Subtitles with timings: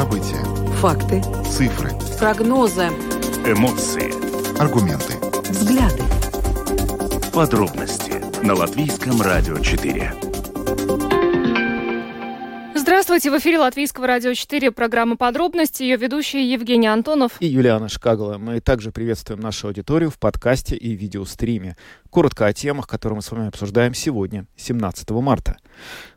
[0.00, 0.42] События.
[0.76, 1.22] Факты.
[1.44, 1.90] Цифры.
[2.18, 2.86] Прогнозы.
[3.44, 4.10] Эмоции.
[4.58, 5.12] Аргументы.
[5.50, 6.02] Взгляды.
[7.34, 10.14] Подробности на Латвийском радио 4.
[12.74, 18.38] Здравствуйте, в эфире Латвийского радио 4, программа «Подробности», ее ведущие Евгений Антонов и Юлиана Шкагала.
[18.38, 21.76] Мы также приветствуем нашу аудиторию в подкасте и видеостриме.
[22.10, 25.56] Коротко о темах, которые мы с вами обсуждаем сегодня, 17 марта.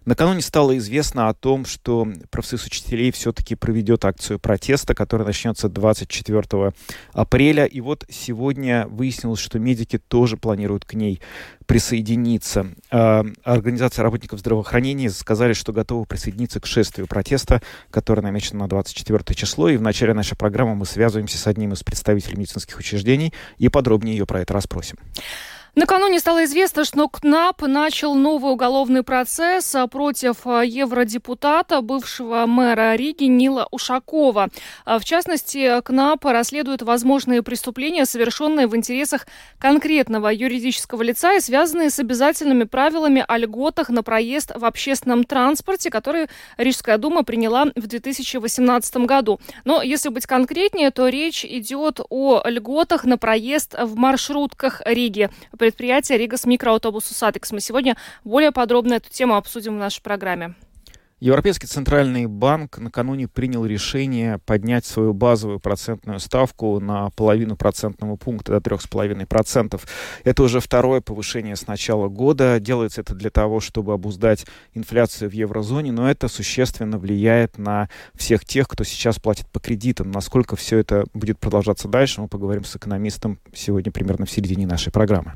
[0.06, 6.74] Накануне стало известно о том, что профсоюз учителей все-таки проведет акцию протеста, которая начнется 24
[7.14, 7.66] апреля.
[7.66, 11.22] И вот сегодня выяснилось, что медики тоже планируют к ней
[11.68, 12.68] присоединиться.
[12.90, 19.36] А, организация работников здравоохранения сказали, что готовы присоединиться к шествию протеста, которое намечено на 24
[19.36, 19.70] число.
[19.70, 24.18] И в начале нашей программы мы связываемся с одним из представителей медицинских учреждений и подробнее
[24.18, 24.98] ее про это расспросим.
[25.76, 32.94] Накануне стало известно, что КНАП начал новый уголовный процесс а, против а, евродепутата, бывшего мэра
[32.94, 34.50] Риги Нила Ушакова.
[34.86, 39.26] А, в частности, КНАП расследует возможные преступления, совершенные в интересах
[39.58, 45.90] конкретного юридического лица и связанные с обязательными правилами о льготах на проезд в общественном транспорте,
[45.90, 49.40] которые Рижская дума приняла в 2018 году.
[49.66, 55.32] Но если быть конкретнее, то речь идет о льготах на проезд в маршрутках Риги
[55.64, 57.54] предприятия Ригас Микроавтобусу Сатекс.
[57.54, 60.56] Мы сегодня более подробно эту тему обсудим в нашей программе.
[61.22, 68.60] Европейский центральный банк накануне принял решение поднять свою базовую процентную ставку на половину процентного пункта
[68.60, 69.80] до 3,5%.
[70.26, 72.60] Это уже второе повышение с начала года.
[72.60, 78.44] Делается это для того, чтобы обуздать инфляцию в еврозоне, но это существенно влияет на всех
[78.44, 80.12] тех, кто сейчас платит по кредитам.
[80.12, 84.92] Насколько все это будет продолжаться дальше, мы поговорим с экономистом сегодня примерно в середине нашей
[84.92, 85.36] программы.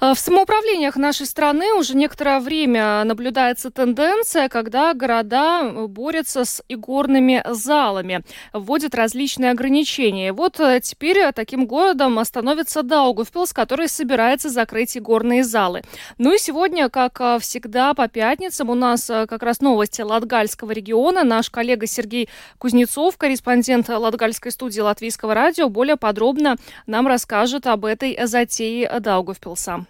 [0.00, 7.44] в самоуправлениях нашей страны уже некоторое время наблюдается тенденция, когда города э, борются с игорными
[7.46, 8.22] залами,
[8.54, 10.32] вводят различные ограничения.
[10.32, 15.82] Вот э, теперь таким городом становится Даугавпилс, который собирается закрыть игорные залы.
[16.16, 21.24] Ну и сегодня, как э, всегда, по пятницам у нас как раз новости Латгальского региона.
[21.24, 26.56] Наш коллега Сергей Кузнецов, корреспондент Латгальской студии Латвийского радио, более подробно
[26.86, 29.84] нам расскажет об этой затее Даугавпилса.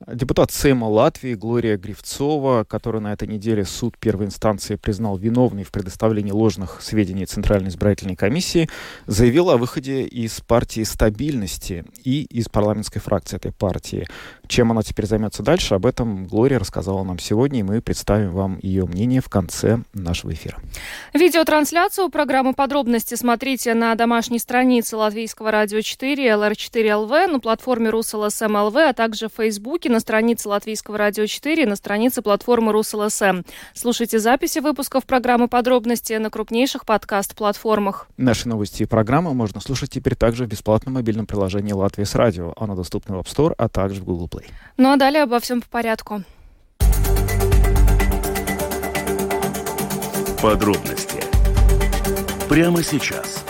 [0.00, 5.70] Депутат Сейма Латвии Глория Гривцова, которую на этой неделе суд первой инстанции признал виновной в
[5.70, 8.68] предоставлении ложных сведений Центральной избирательной комиссии,
[9.06, 14.08] заявила о выходе из партии стабильности и из парламентской фракции этой партии.
[14.46, 18.58] Чем она теперь займется дальше, об этом Глория рассказала нам сегодня, и мы представим вам
[18.62, 20.58] ее мнение в конце нашего эфира.
[21.14, 28.92] Видеотрансляцию программы «Подробности» смотрите на домашней странице Латвийского радио 4, LR4.lv, на платформе Rus.LSM.lv, а
[28.92, 33.42] также в Фейсбуке, на странице Латвийского радио 4, на странице платформы Rus.LSM.
[33.74, 38.08] Слушайте записи выпусков программы «Подробности» на крупнейших подкаст-платформах.
[38.18, 42.52] Наши новости и программы можно слушать теперь также в бесплатном мобильном приложении «Латвия с радио».
[42.56, 44.50] Оно доступно в App Store, а также в Google Play.
[44.76, 46.22] Ну а далее обо всем по порядку.
[50.42, 51.22] Подробности
[52.48, 53.43] прямо сейчас.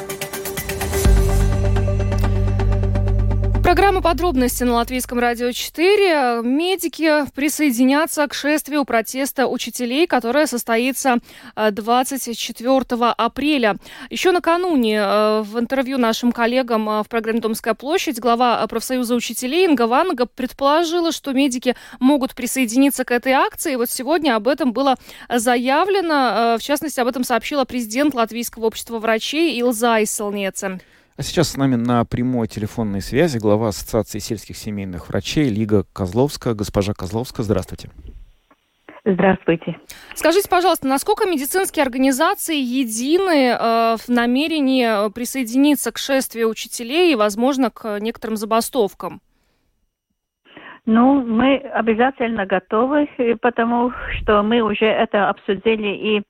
[3.74, 6.42] Программа подробности на Латвийском радио 4.
[6.44, 11.18] Медики присоединятся к шествию протеста учителей, которое состоится
[11.56, 13.74] 24 э, апреля.
[14.10, 19.64] Еще накануне э, в интервью нашим коллегам э, в программе «Домская площадь» глава профсоюза учителей
[19.64, 23.74] Инга Ванга предположила, что медики могут присоединиться к этой акции.
[23.74, 24.94] вот сегодня об этом было
[25.28, 26.58] заявлено.
[26.60, 30.78] В частности, об этом сообщила президент Латвийского общества врачей Илза Исселнеце.
[31.16, 36.54] А сейчас с нами на прямой телефонной связи глава Ассоциации сельских семейных врачей Лига Козловская.
[36.54, 37.88] Госпожа Козловская, здравствуйте.
[39.04, 39.76] Здравствуйте.
[40.14, 47.70] Скажите, пожалуйста, насколько медицинские организации едины э, в намерении присоединиться к шествию учителей и, возможно,
[47.70, 49.20] к некоторым забастовкам?
[50.86, 53.08] Ну, мы обязательно готовы,
[53.40, 56.22] потому что мы уже это обсудили и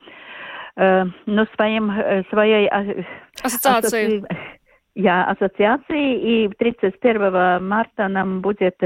[0.77, 4.19] э, ну, своим, э, своей ассоциацией.
[4.19, 4.61] Асоци
[4.95, 8.77] я, ассоциации, и 31 марта нам будет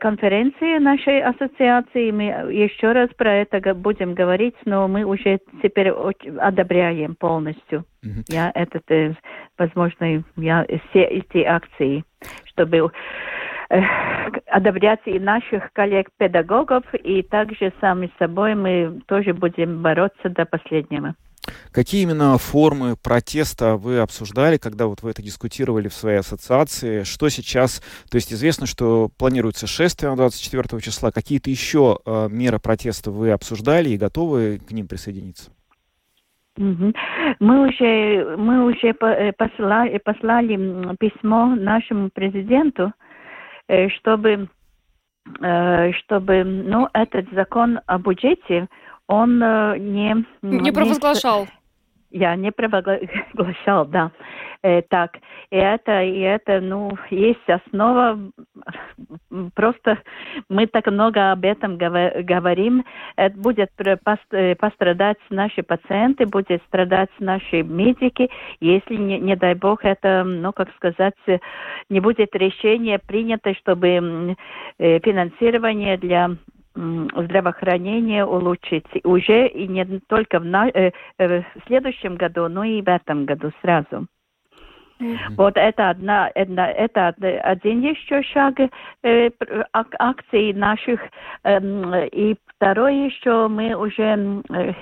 [0.00, 2.10] конференция нашей ассоциации.
[2.12, 7.84] Мы еще раз про это будем говорить, но мы уже теперь одобряем полностью.
[8.04, 8.24] Mm-hmm.
[8.28, 9.16] Я этот,
[9.58, 12.04] возможно, я все эти акции,
[12.44, 12.92] чтобы
[14.46, 21.14] одобрять и наших коллег-педагогов, и также сами собой мы тоже будем бороться до последнего.
[21.70, 27.02] Какие именно формы протеста вы обсуждали, когда вот вы это дискутировали в своей ассоциации?
[27.04, 31.10] Что сейчас, то есть известно, что планируется шествие на 24 числа.
[31.10, 35.50] Какие-то еще э, меры протеста вы обсуждали и готовы к ним присоединиться?
[36.56, 42.92] Мы уже, мы уже э, посла- послали м, письмо нашему президенту,
[43.68, 44.48] э, чтобы,
[45.40, 48.68] э, чтобы, ну, этот закон о бюджете,
[49.08, 50.24] он э, не...
[50.42, 51.46] Не провозглашал.
[52.10, 54.10] Я не провозглашал, да.
[54.62, 55.16] Э, так,
[55.50, 58.18] и это, и это, ну, есть основа.
[59.54, 59.98] Просто
[60.48, 62.84] мы так много об этом говорим.
[63.16, 69.84] Это будет э, пострадать наши пациенты, будет страдать наши медики, если, не, не дай бог,
[69.84, 71.14] это, ну, как сказать,
[71.88, 74.36] не будет решение принято, чтобы
[74.78, 76.36] э, финансирование для
[76.76, 82.64] м, здравоохранения улучшить уже и не только в, на- э, э, в следующем году, но
[82.64, 84.06] и в этом году сразу.
[85.36, 88.54] Вот это одна, одна- это од- один еще шаг
[89.02, 89.30] э,
[89.72, 91.00] ак- акций наших.
[91.44, 94.72] эм, и второй еще мы уже э,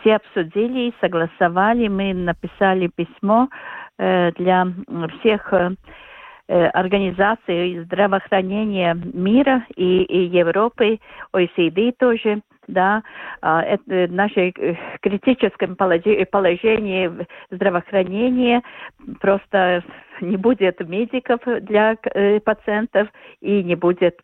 [0.00, 1.88] все обсудили согласовали.
[1.88, 3.48] Мы написали письмо
[3.98, 4.66] э, для
[5.20, 5.70] всех э,
[6.50, 10.98] э, организаций здравоохранения мира и, и Европы,
[11.32, 13.02] OECD тоже, да,
[13.40, 17.10] а, это наше э, критическом положении
[17.50, 18.62] здравоохранения
[19.20, 19.84] просто
[20.20, 23.08] не будет медиков для э, пациентов
[23.40, 24.18] и не будет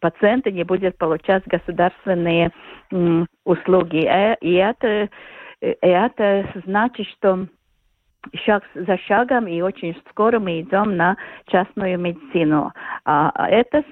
[0.00, 2.50] пациенты не будет получать государственные
[3.44, 4.08] услуги.
[4.40, 5.08] И это,
[5.60, 7.46] и это значит, что
[8.44, 12.72] шаг за шагом, и очень скоро мы идем на частную медицину.
[13.04, 13.84] А это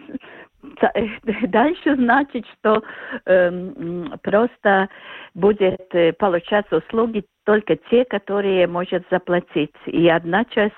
[1.49, 2.83] дальше значит, что
[3.27, 4.89] эм, просто
[5.35, 5.79] будет
[6.19, 9.75] получаться услуги только те, которые может заплатить.
[9.87, 10.75] И одна часть,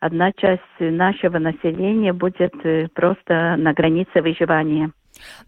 [0.00, 2.54] одна часть нашего населения будет
[2.94, 4.90] просто на границе выживания.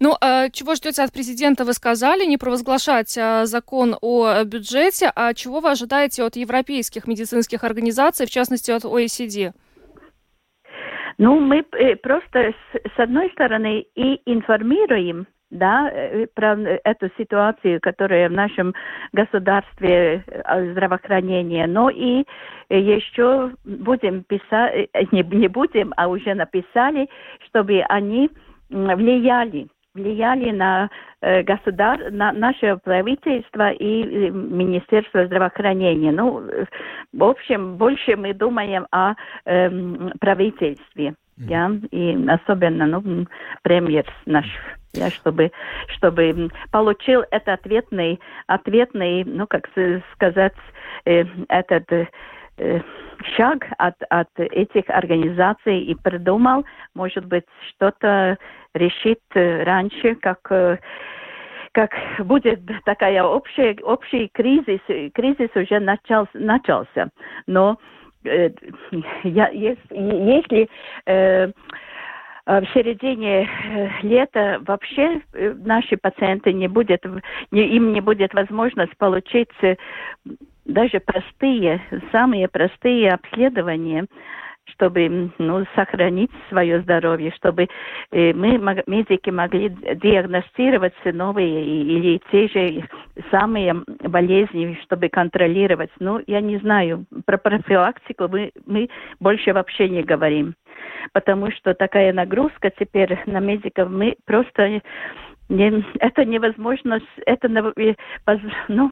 [0.00, 5.34] Ну, а чего ждете от президента, вы сказали, не провозглашать а, закон о бюджете, а
[5.34, 9.52] чего вы ожидаете от европейских медицинских организаций, в частности от OECD?
[11.18, 18.28] Ну, мы э, просто с, одной стороны и информируем, да, э, про эту ситуацию, которая
[18.28, 18.74] в нашем
[19.12, 22.24] государстве э, здравоохранения, но и
[22.68, 27.08] э, еще будем писать, э, не, не будем, а уже написали,
[27.48, 28.30] чтобы они
[28.70, 30.90] влияли влияли на
[31.20, 32.10] э, государ...
[32.10, 36.12] на наше правительство и э, Министерство здравоохранения.
[36.12, 36.42] Ну,
[37.12, 39.14] в общем, больше мы думаем о
[39.46, 43.26] эм, правительстве, я, и особенно, ну,
[43.62, 44.46] премьер наш,
[44.94, 45.50] я, чтобы,
[45.88, 49.68] чтобы получил этот ответный, ответный, ну, как
[50.14, 50.54] сказать,
[51.04, 52.08] э, этот э,
[53.36, 56.64] шаг от, от этих организаций и придумал,
[56.94, 58.38] может быть, что-то
[58.74, 60.78] решит э, раньше, как э,
[61.72, 67.08] как будет такая общая, общий кризис, э, кризис уже начался, начался.
[67.46, 67.78] Но
[68.24, 68.50] э,
[69.24, 70.68] я, если,
[71.06, 71.50] э,
[72.46, 77.04] э, в середине э, лета вообще э, наши пациенты не будет,
[77.50, 79.76] им не будет возможность получить э,
[80.66, 81.80] даже простые,
[82.12, 84.06] самые простые обследования,
[84.68, 87.68] чтобы ну, сохранить свое здоровье, чтобы
[88.10, 92.88] э, мы, медики, могли диагностировать новые и- или те же
[93.30, 95.90] самые болезни, чтобы контролировать.
[96.00, 98.88] Ну, я не знаю, про профилактику мы, мы
[99.20, 100.54] больше вообще не говорим,
[101.12, 104.82] потому что такая нагрузка теперь на медиков, мы просто
[105.48, 107.94] не, это невозможно, это э,
[108.68, 108.90] ну,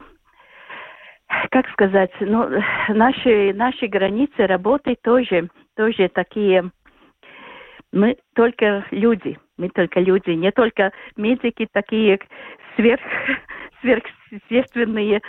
[1.51, 2.49] как сказать, ну,
[2.89, 6.71] наши, наши границы работы тоже, тоже такие,
[7.91, 12.19] мы только люди, мы только люди, не только медики такие
[12.75, 13.01] сверх,
[13.81, 15.21] сверхъестественные,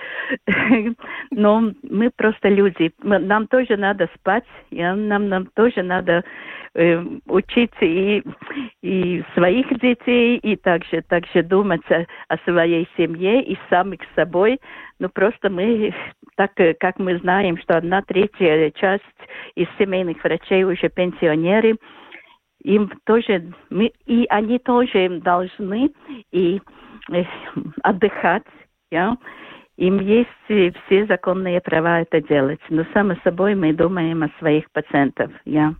[1.31, 2.93] но мы просто люди.
[3.03, 6.25] Нам тоже надо спать, и нам, нам тоже надо
[6.75, 8.23] э, учиться и,
[8.83, 14.59] и своих детей, и также, также думать о, о своей семье и самих собой.
[14.99, 15.95] Ну, просто мы,
[16.37, 19.05] так э, как мы знаем, что одна третья часть
[19.55, 21.77] из семейных врачей уже пенсионеры,
[22.63, 25.91] им тоже, мы, и они тоже должны
[26.33, 26.61] и
[27.83, 28.47] отдыхать,
[28.91, 29.17] я.
[29.77, 32.61] Им есть все законные права это делать.
[32.71, 35.75] Но само собой мы думаем о своих пациентах, я.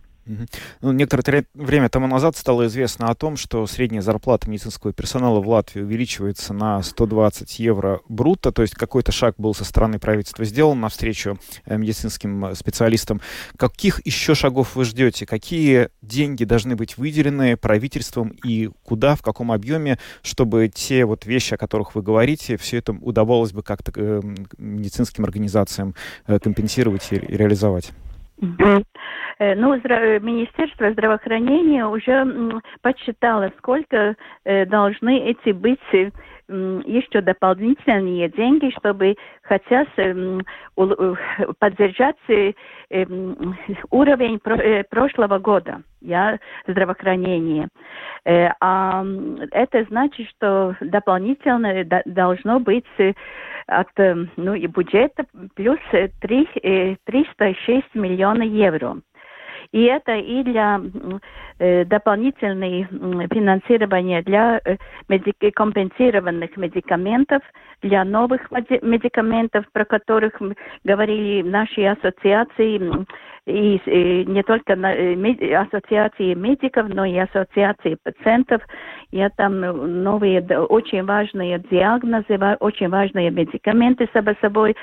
[0.81, 5.47] Ну, некоторое время тому назад стало известно о том, что средняя зарплата медицинского персонала в
[5.47, 10.79] Латвии увеличивается на 120 евро брутто, то есть какой-то шаг был со стороны правительства сделан
[10.79, 13.21] навстречу э, медицинским э, специалистам.
[13.57, 15.25] Каких еще шагов вы ждете?
[15.25, 21.53] Какие деньги должны быть выделены правительством и куда, в каком объеме, чтобы те вот вещи,
[21.53, 24.21] о которых вы говорите, все это удавалось бы как-то э,
[24.57, 27.91] медицинским организациям компенсировать и реализовать?
[29.39, 32.25] Э, ну, Министерство здравоохранения уже
[32.81, 34.15] подсчитало, сколько
[34.45, 36.09] э, должны эти быть э,
[36.49, 39.85] еще дополнительные деньги, чтобы хотя
[41.59, 42.15] поддержать
[43.91, 44.39] уровень
[44.89, 47.67] прошлого года я, здравоохранения.
[48.25, 49.05] А
[49.51, 52.85] это значит, что дополнительно должно быть
[53.67, 59.01] от ну, и бюджета плюс 3, 306 миллионов евро.
[59.71, 60.81] И это и для
[61.59, 62.87] э, дополнительной
[63.31, 67.41] финансирования для э, медик компенсированных медикаментов,
[67.81, 70.41] для новых медикаментов, про которых
[70.83, 73.05] говорили наши ассоциации,
[73.47, 78.61] и, и не только на, э, ассоциации медиков, но и ассоциации пациентов.
[79.11, 79.59] Я там
[80.03, 84.75] новые, очень важные диагнозы, очень важные медикаменты с собой.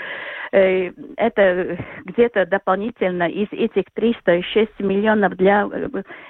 [0.55, 5.69] Э, это где-то дополнительно из этих 306 миллионов для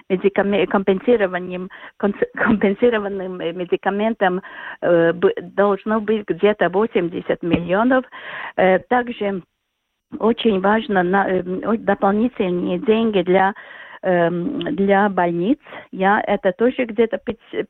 [0.08, 0.18] э,
[0.66, 4.40] компенсированным, компенсированным медикаментам
[4.80, 8.04] э, должно быть где-то 80 миллионов.
[8.88, 9.42] Также
[10.18, 11.42] очень важно на,
[11.78, 13.54] дополнительные деньги для
[14.02, 15.58] эм, для больниц,
[15.92, 17.18] я, это тоже где-то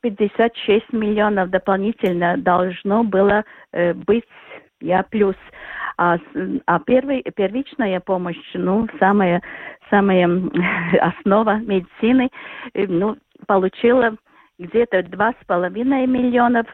[0.01, 3.43] 56 миллионов дополнительно должно было
[4.05, 4.25] быть,
[4.81, 5.35] я плюс.
[5.97, 6.17] А,
[6.65, 9.41] а первый, первичная помощь, ну, самая,
[9.89, 10.27] самая
[10.99, 12.29] основа медицины,
[12.73, 14.15] э, ну, получила
[14.59, 16.67] где-то два с половиной миллионов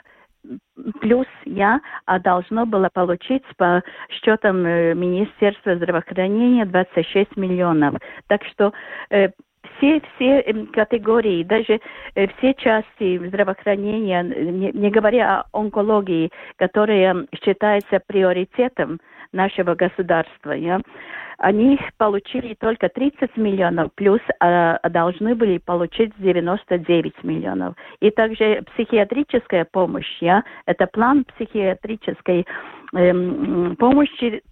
[1.00, 7.96] плюс я, а должно было получить по счетам э, Министерства здравоохранения 26 миллионов.
[8.28, 8.74] Так что
[9.10, 9.30] э,
[9.78, 11.80] все, все эм, категории, даже
[12.16, 19.00] э, все части здравоохранения, не, не говоря о онкологии, которая считается приоритетом
[19.32, 20.82] нашего государства, я,
[21.38, 27.76] они получили только 30 миллионов, плюс а, должны были получить 99 миллионов.
[28.00, 32.46] И также психиатрическая помощь, я, это план психиатрической
[32.94, 34.44] эм, помощи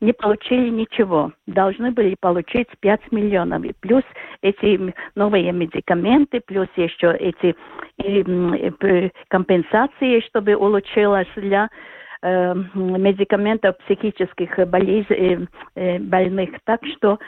[0.00, 1.32] не получили ничего.
[1.46, 3.64] Должны были получить 5 миллионов.
[3.64, 4.02] И плюс
[4.42, 7.56] эти новые медикаменты, плюс еще эти
[7.98, 11.68] и, компенсации, чтобы улучшилось для
[12.22, 16.50] э, медикаментов психических болезней, э, больных.
[16.64, 17.18] Так что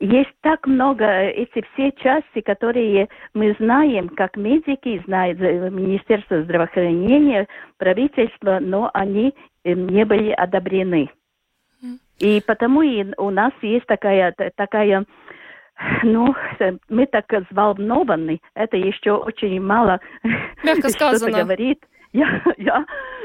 [0.00, 8.58] есть так много, эти все части, которые мы знаем, как медики, знает Министерство здравоохранения, правительство,
[8.60, 11.10] но они э, не были одобрены.
[12.18, 15.06] И потому и у нас есть такая, такая
[16.02, 16.34] ну,
[16.88, 20.00] мы так взволнованы, это еще очень мало
[20.62, 21.42] Мягко сказано.
[21.42, 21.82] говорит.
[22.12, 22.84] Я, я,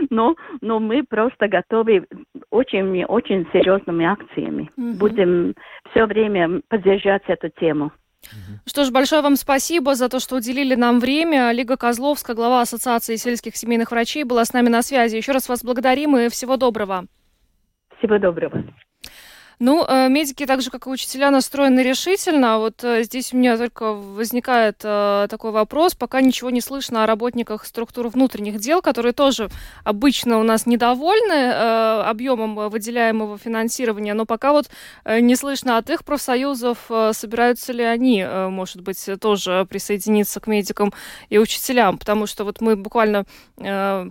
[0.10, 2.06] но, но мы просто готовы
[2.52, 4.70] очень, очень серьезными акциями.
[4.78, 4.98] Угу.
[4.98, 5.56] Будем
[5.92, 7.92] все время поддержать эту тему.
[8.66, 11.52] Что ж, большое вам спасибо за то, что уделили нам время.
[11.52, 15.16] Лига Козловская, глава Ассоциации сельских семейных врачей, была с нами на связи.
[15.16, 17.06] Еще раз вас благодарим и всего доброго.
[18.00, 18.64] Всего доброго.
[19.60, 22.60] Ну, э, медики, так же, как и учителя, настроены решительно.
[22.60, 25.96] Вот э, здесь у меня только возникает э, такой вопрос.
[25.96, 29.50] Пока ничего не слышно о работниках структур внутренних дел, которые тоже
[29.86, 31.52] обычно у нас недовольны
[32.04, 34.70] объемом выделяемого финансирования, но пока вот
[35.06, 40.94] не слышно от их профсоюзов, собираются ли они, может быть, тоже присоединиться к медикам
[41.30, 43.26] и учителям, потому что вот мы буквально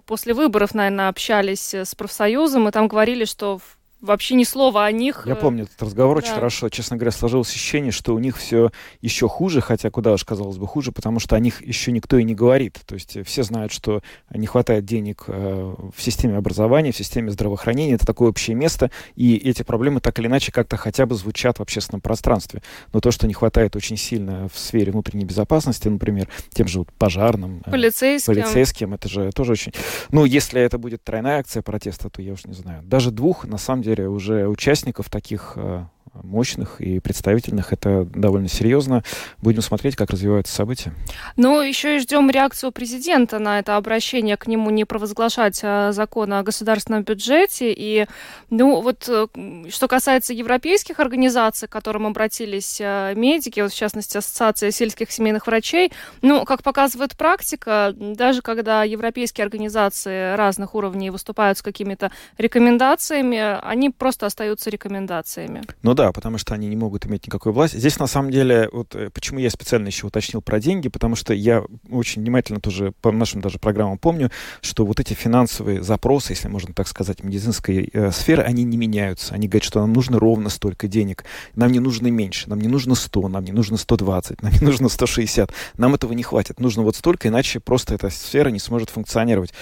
[0.06, 3.60] после выборов, наверное, общались с профсоюзом, и там говорили, что
[4.04, 5.24] вообще ни слова о них.
[5.26, 6.24] Я помню этот разговор да.
[6.24, 6.68] очень хорошо.
[6.68, 8.70] Честно говоря, сложилось ощущение, что у них все
[9.00, 12.24] еще хуже, хотя куда уж казалось бы хуже, потому что о них еще никто и
[12.24, 12.80] не говорит.
[12.86, 17.94] То есть все знают, что не хватает денег э, в системе образования, в системе здравоохранения.
[17.94, 21.62] Это такое общее место, и эти проблемы так или иначе как-то хотя бы звучат в
[21.62, 22.62] общественном пространстве.
[22.92, 26.92] Но то, что не хватает очень сильно в сфере внутренней безопасности, например, тем же вот
[26.92, 28.34] пожарным, э, полицейским.
[28.34, 29.72] полицейским, это же тоже очень...
[30.10, 32.82] Ну, если это будет тройная акция протеста, то я уж не знаю.
[32.84, 35.84] Даже двух, на самом деле, деле уже участников таких э,
[36.22, 37.72] мощных и представительных.
[37.72, 39.02] Это довольно серьезно.
[39.40, 40.92] Будем смотреть, как развиваются события.
[41.36, 46.32] Ну, еще и ждем реакцию президента на это обращение к нему не провозглашать а, закон
[46.32, 47.72] о государственном бюджете.
[47.72, 48.06] И,
[48.50, 49.26] ну, вот э,
[49.70, 55.46] что касается европейских организаций, к которым обратились а, медики, вот, в частности, Ассоциация сельских семейных
[55.46, 55.92] врачей,
[56.22, 63.90] ну, как показывает практика, даже когда европейские организации разных уровней выступают с какими-то рекомендациями, они
[63.90, 65.62] просто остаются рекомендациями.
[65.82, 67.76] Ну да, потому что они не могут иметь никакой власти.
[67.76, 71.34] Здесь, на самом деле, вот э, почему я специально еще уточнил про деньги, потому что
[71.34, 74.30] я очень внимательно тоже по нашим даже программам помню,
[74.60, 79.34] что вот эти финансовые запросы, если можно так сказать, медицинской э, сферы, они не меняются.
[79.34, 82.94] Они говорят, что нам нужно ровно столько денег, нам не нужно меньше, нам не нужно
[82.94, 86.60] 100, нам не нужно 120, нам не нужно 160, нам этого не хватит.
[86.60, 89.52] Нужно вот столько, иначе просто эта сфера не сможет функционировать.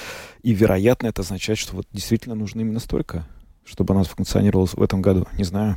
[0.42, 3.26] И, вероятно, это означает, что вот действительно нужно именно столько,
[3.64, 5.26] чтобы она функционировала в этом году.
[5.38, 5.76] Не знаю.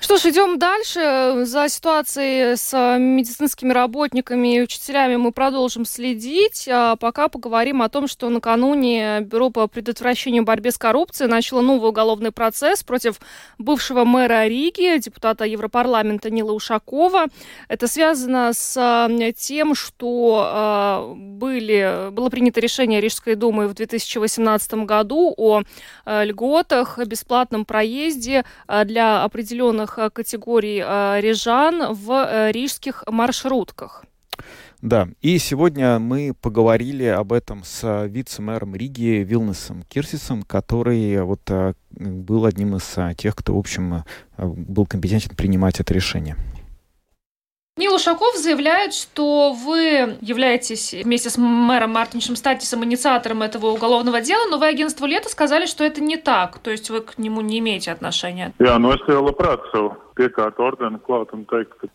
[0.00, 1.42] Что ж, идем дальше.
[1.44, 6.66] За ситуацией с э, медицинскими работниками и учителями мы продолжим следить.
[6.72, 11.90] А пока поговорим о том, что накануне Бюро по предотвращению борьбы с коррупцией начало новый
[11.90, 13.20] уголовный процесс против
[13.58, 17.26] бывшего мэра Риги, депутата Европарламента Нила Ушакова.
[17.68, 24.72] Это связано с э, тем, что э, были, было принято решение Рижской думы в 2018
[24.86, 25.60] году о
[26.06, 28.44] льготах, бесплатном проезде
[28.84, 34.04] для определенных разных э, категорий э, рижан в э, рижских маршрутках.
[34.82, 41.50] Да, и сегодня мы поговорили об этом с вице-мэром Риги Вилнесом Кирсисом, который вот
[41.90, 44.04] был одним из тех, кто, в общем,
[44.38, 46.36] был компетентен принимать это решение.
[47.80, 54.46] Нил Ушаков заявляет, что вы являетесь вместе с мэром Мартиншем Статисом инициатором этого уголовного дела,
[54.50, 57.58] но вы агентству «Лето» сказали, что это не так, то есть вы к нему не
[57.60, 58.52] имеете отношения.
[58.58, 61.46] Я, ну, es labprāt savu piekārtu ordeni klāt un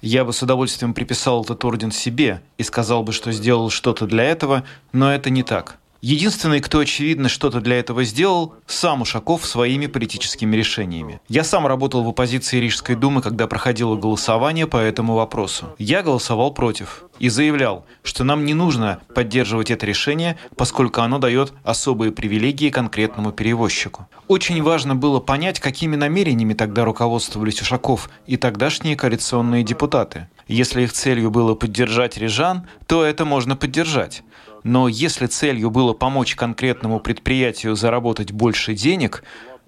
[0.02, 4.24] Я бы с удовольствием приписал этот орден себе и сказал бы, что сделал что-то для
[4.24, 5.78] этого, но это не так.
[6.08, 11.20] Единственный, кто, очевидно, что-то для этого сделал, сам Ушаков своими политическими решениями.
[11.28, 15.74] Я сам работал в оппозиции Рижской думы, когда проходило голосование по этому вопросу.
[15.80, 21.54] Я голосовал против и заявлял, что нам не нужно поддерживать это решение, поскольку оно дает
[21.64, 24.08] особые привилегии конкретному перевозчику.
[24.28, 30.28] Очень важно было понять, какими намерениями тогда руководствовались Ушаков и тогдашние коалиционные депутаты.
[30.48, 34.22] Если их целью было поддержать рижан, то это можно поддержать.
[34.66, 39.24] Но если целью было помочь конкретному предприятию заработать больше денег,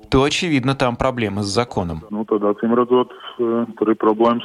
[0.09, 2.03] то, очевидно, там проблемы с законом.
[2.09, 4.41] Ну, тогда, acīm redzot, tur ir problēmas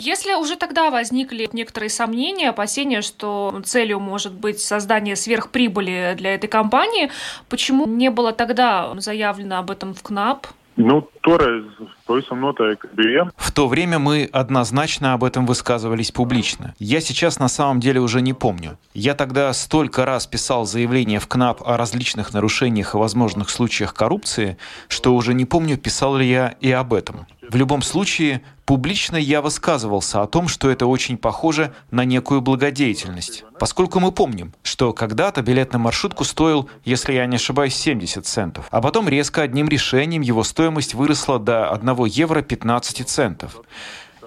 [0.00, 6.48] Если уже тогда возникли некоторые сомнения, опасения, что целью может быть создание сверхприбыли для этой
[6.48, 7.10] компании,
[7.48, 10.46] почему не было тогда заявлено об этом в КНАП?
[10.76, 11.64] Ну, toreiz
[12.06, 13.30] pavisam noteikti bija.
[13.36, 16.74] В то время мы однозначно об этом высказывались публично.
[16.78, 18.78] Я сейчас на самом деле уже не помню.
[18.92, 24.58] Я тогда столько раз писал заявление в КНАП о различных нарушениях и возможных случаях коррупции,
[24.88, 27.26] что уже не помню, писал ли я и об этом.
[27.50, 33.44] В любом случае, публично я высказывался о том, что это очень похоже на некую благодеятельность.
[33.58, 38.66] Поскольку мы помним, что когда-то билет на маршрутку стоил, если я не ошибаюсь, 70 центов,
[38.70, 43.62] а потом резко одним решением его стоимость выросла до 1 евро 15 центов.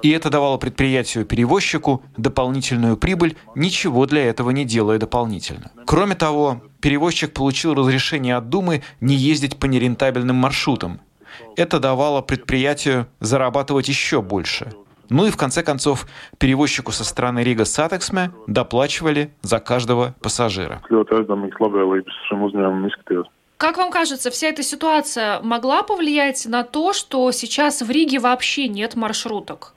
[0.01, 5.71] И это давало предприятию-перевозчику дополнительную прибыль, ничего для этого не делая дополнительно.
[5.85, 11.01] Кроме того, перевозчик получил разрешение от Думы не ездить по нерентабельным маршрутам,
[11.55, 14.71] это давало предприятию зарабатывать еще больше.
[15.09, 16.05] Ну и в конце концов,
[16.37, 20.81] перевозчику со стороны Rīgas satiksme доплачивали за каждого пассажира.
[23.59, 28.69] Как вам кажется, вся эта ситуация могла повлиять на то, что сейчас в Риге вообще
[28.69, 29.73] нет маршруток?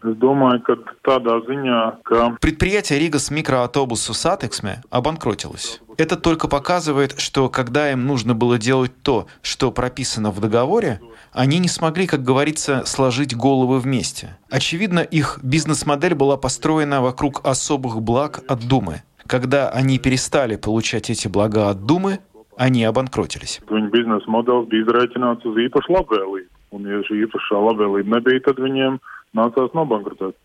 [2.40, 5.81] Предприятие Rīgas mikroautobusu satiksme обанкротилось.
[5.99, 11.01] Это только показывает, что когда им нужно было делать то, что прописано в договоре,
[11.33, 14.38] они не смогли, как говорится, сложить головы вместе.
[14.49, 19.03] Очевидно, их бизнес-модель была построена вокруг особых благ от Думы.
[19.27, 22.21] Когда они перестали получать эти блага от Думы,
[22.58, 23.62] они обанкротились.
[23.69, 26.50] Viņu biznesa modelis bija izraicināts uz īpašu labvēlību.
[26.76, 28.97] Un, ja šī īpašā labvēlība nebija, tad viņiem
[29.38, 30.36] nācās nobankrotēt.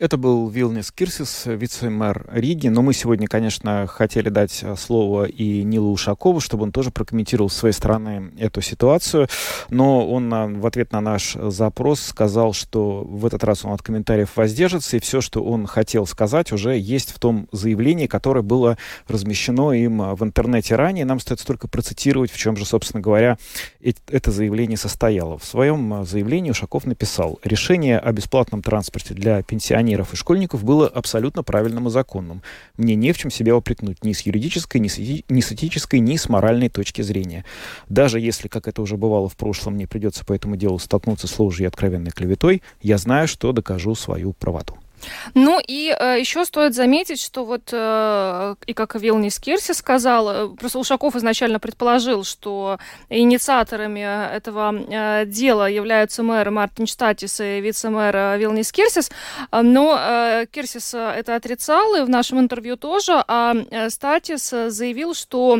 [0.00, 2.66] Это был Вилнис Кирсис, вице-мэр Риги.
[2.66, 7.48] Но мы сегодня, конечно, хотели дать э, слово и Нилу Ушакову, чтобы он тоже прокомментировал
[7.48, 9.28] с своей стороны эту ситуацию.
[9.68, 14.30] Но он в ответ на наш запрос сказал, что в этот раз он от комментариев
[14.34, 18.76] воздержится, и все, что он хотел сказать, уже есть в том заявлении, которое было
[19.06, 21.04] размещено им в интернете ранее.
[21.04, 23.38] Нам остается только процитировать, в чем же, собственно говоря,
[23.80, 25.38] это заявление состояло.
[25.38, 30.64] В своем э, заявлении Ушаков написал, решение о бесплатном транспорте для пенсионеров пенсионеров и школьников
[30.64, 32.42] было абсолютно правильным и законным.
[32.76, 36.16] Мне не в чем себя упрекнуть ни с юридической, ни с, ни с этической, ни
[36.16, 37.44] с моральной точки зрения.
[37.88, 41.38] Даже если, как это уже бывало в прошлом, мне придется по этому делу столкнуться с
[41.38, 44.76] ложью и откровенной клеветой, я знаю, что докажу свою правоту.
[45.34, 50.48] Ну и э, еще стоит заметить, что вот э, и как Вилнис Кирси сказал, э,
[50.56, 58.16] просто Ушаков изначально предположил, что инициаторами этого э, дела являются мэр Мартин Штатис и вице-мэр
[58.16, 59.10] э, Вилнис Кирсис,
[59.50, 65.14] э, но э, Кирсис это отрицал, и в нашем интервью тоже, а э, Статис заявил,
[65.14, 65.58] что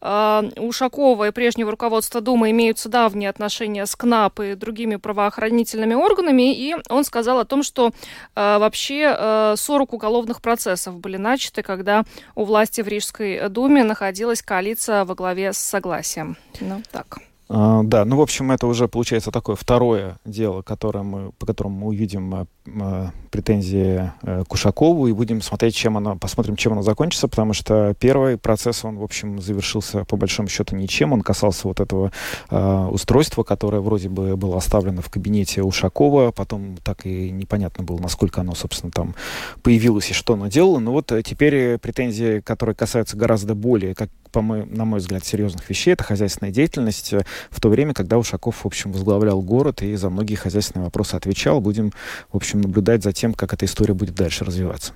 [0.00, 6.54] э, Ушакова и прежнего руководства Думы имеются давние отношения с КНАП и другими правоохранительными органами,
[6.54, 7.90] и он сказал о том, что
[8.34, 13.84] э, вообще вообще 40 э, уголовных процессов были начаты, когда у власти в Рижской думе
[13.84, 16.36] находилась коалиция во главе с согласием.
[16.60, 17.18] Ну, так.
[17.48, 21.78] А, да, ну, в общем, это уже получается такое второе дело, которое мы, по которому
[21.78, 27.28] мы увидим а, претензии а, Кушакову и будем смотреть, чем оно, посмотрим, чем оно закончится,
[27.28, 31.12] потому что первый процесс, он, в общем, завершился по большому счету ничем.
[31.12, 32.10] Он касался вот этого
[32.50, 37.98] а, устройства, которое вроде бы было оставлено в кабинете Ушакова, потом так и непонятно было,
[37.98, 39.14] насколько оно, собственно, там
[39.62, 40.80] появилось и что оно делало.
[40.80, 45.68] Но вот теперь претензии, которые касаются гораздо более, как, по мой, на мой взгляд, серьезных
[45.70, 47.14] вещей, это хозяйственная деятельность,
[47.50, 51.60] в то время, когда Ушаков, в общем, возглавлял город и за многие хозяйственные вопросы отвечал.
[51.60, 51.92] Будем,
[52.32, 54.92] в общем, наблюдать за тем, как эта история будет дальше развиваться.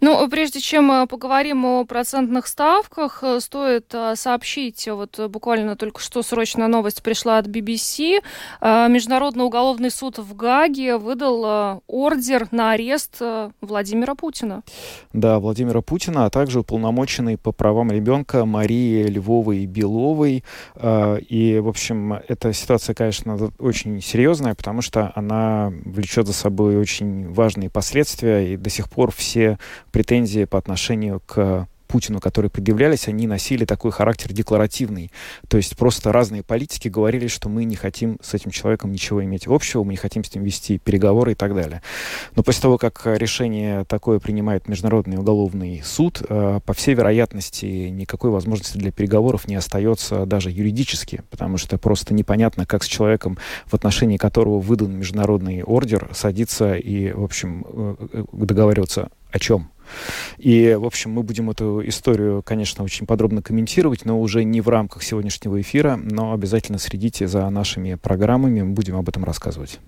[0.00, 6.00] Ну, прежде чем э, поговорим о процентных ставках, э, стоит э, сообщить, вот буквально только
[6.00, 8.22] что срочная новость пришла от BBC.
[8.60, 13.20] Международный уголовный суд в Гаге выдал ордер на арест
[13.60, 14.62] Владимира Путина.
[15.12, 20.44] Да, Владимира Путина, а также уполномоченный по правам ребенка Марии Львовой Беловой.
[20.76, 26.76] И, в общем, общем, эта ситуация, конечно, очень серьезная, потому что она влечет за собой
[26.76, 29.58] очень важные последствия, и до сих пор все
[29.92, 35.12] претензии по отношению к Путину, которые предъявлялись, они носили такой характер декларативный.
[35.46, 39.46] То есть просто разные политики говорили, что мы не хотим с этим человеком ничего иметь
[39.46, 41.82] общего, мы не хотим с ним вести переговоры и так далее.
[42.34, 48.30] Но после того, как решение такое принимает Международный уголовный суд, э, по всей вероятности никакой
[48.30, 53.74] возможности для переговоров не остается даже юридически, потому что просто непонятно, как с человеком, в
[53.74, 59.70] отношении которого выдан международный ордер, садиться и, в общем, э, э, договариваться о чем?
[60.38, 64.68] И, в общем, мы будем эту историю, конечно, очень подробно комментировать, но уже не в
[64.68, 69.78] рамках сегодняшнего эфира, но обязательно следите за нашими программами, мы будем об этом рассказывать.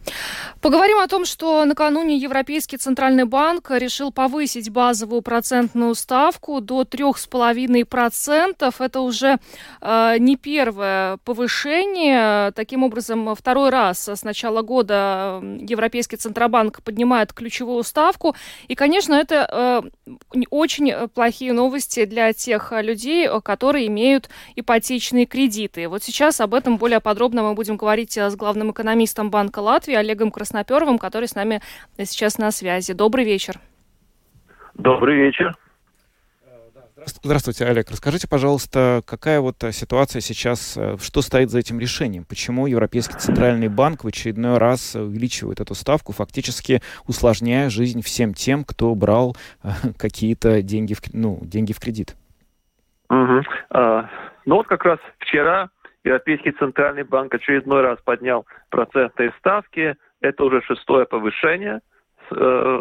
[0.60, 8.74] Поговорим о том, что накануне Европейский Центральный банк решил повысить базовую процентную ставку до 3,5%.
[8.78, 9.38] Это уже
[9.80, 12.52] э, не первое повышение.
[12.52, 18.34] Таким образом, второй раз с начала года Европейский Центробанк поднимает ключевую ставку.
[18.68, 19.90] И, конечно, это э,
[20.50, 25.88] очень э, плохие новости для тех э, людей, э, которые имеют ипотечные кредиты.
[25.88, 30.30] Вот сейчас об этом более подробно мы будем говорить с главным экономистом Банка Латвии Олегом
[30.30, 31.60] Красноперовым, который с нами
[31.98, 32.92] сейчас на связи.
[32.92, 33.60] Добрый вечер.
[34.74, 35.56] Добрый вечер.
[37.06, 37.88] Здравствуйте, Олег.
[37.88, 42.24] Расскажите, пожалуйста, какая вот э, ситуация сейчас, э, что стоит за этим решением?
[42.24, 48.64] Почему Европейский Центральный банк в очередной раз увеличивает эту ставку, фактически усложняя жизнь всем тем,
[48.64, 52.16] кто брал э, какие-то деньги в, ну, деньги в кредит?
[53.08, 53.42] Угу.
[53.70, 54.10] А,
[54.44, 55.70] ну вот как раз вчера
[56.02, 59.94] Европейский Центральный банк очередной раз поднял процентные ставки.
[60.20, 61.80] Это уже шестое повышение–
[62.30, 62.80] Э,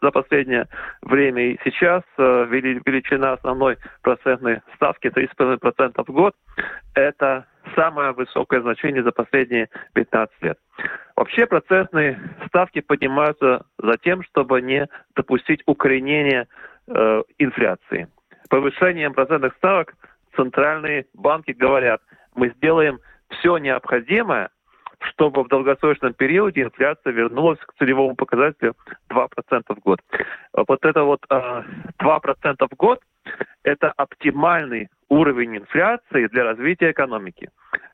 [0.00, 0.68] за последнее
[1.02, 6.34] время и сейчас э, величина основной процентной ставки 3,5% в год–
[6.94, 10.58] это самое высокое значение за последние 15 лет.
[11.16, 14.86] Вообще процентные ставки поднимаются за тем, чтобы не
[15.16, 16.46] допустить укоренения
[16.86, 18.08] э, инфляции.
[18.48, 19.94] Повышением процентных ставок
[20.36, 22.00] центральные банки говорят,
[22.34, 24.50] мы сделаем все необходимое,
[25.00, 28.74] чтобы в долгосрочном периоде инфляция вернулась к целевому показателю
[29.10, 29.28] 2%
[29.68, 30.00] в год.
[30.52, 31.68] Вот это вот 2%
[32.00, 33.00] э, в год–
[33.62, 37.50] это оптимальный уровень инфляции для развития экономики.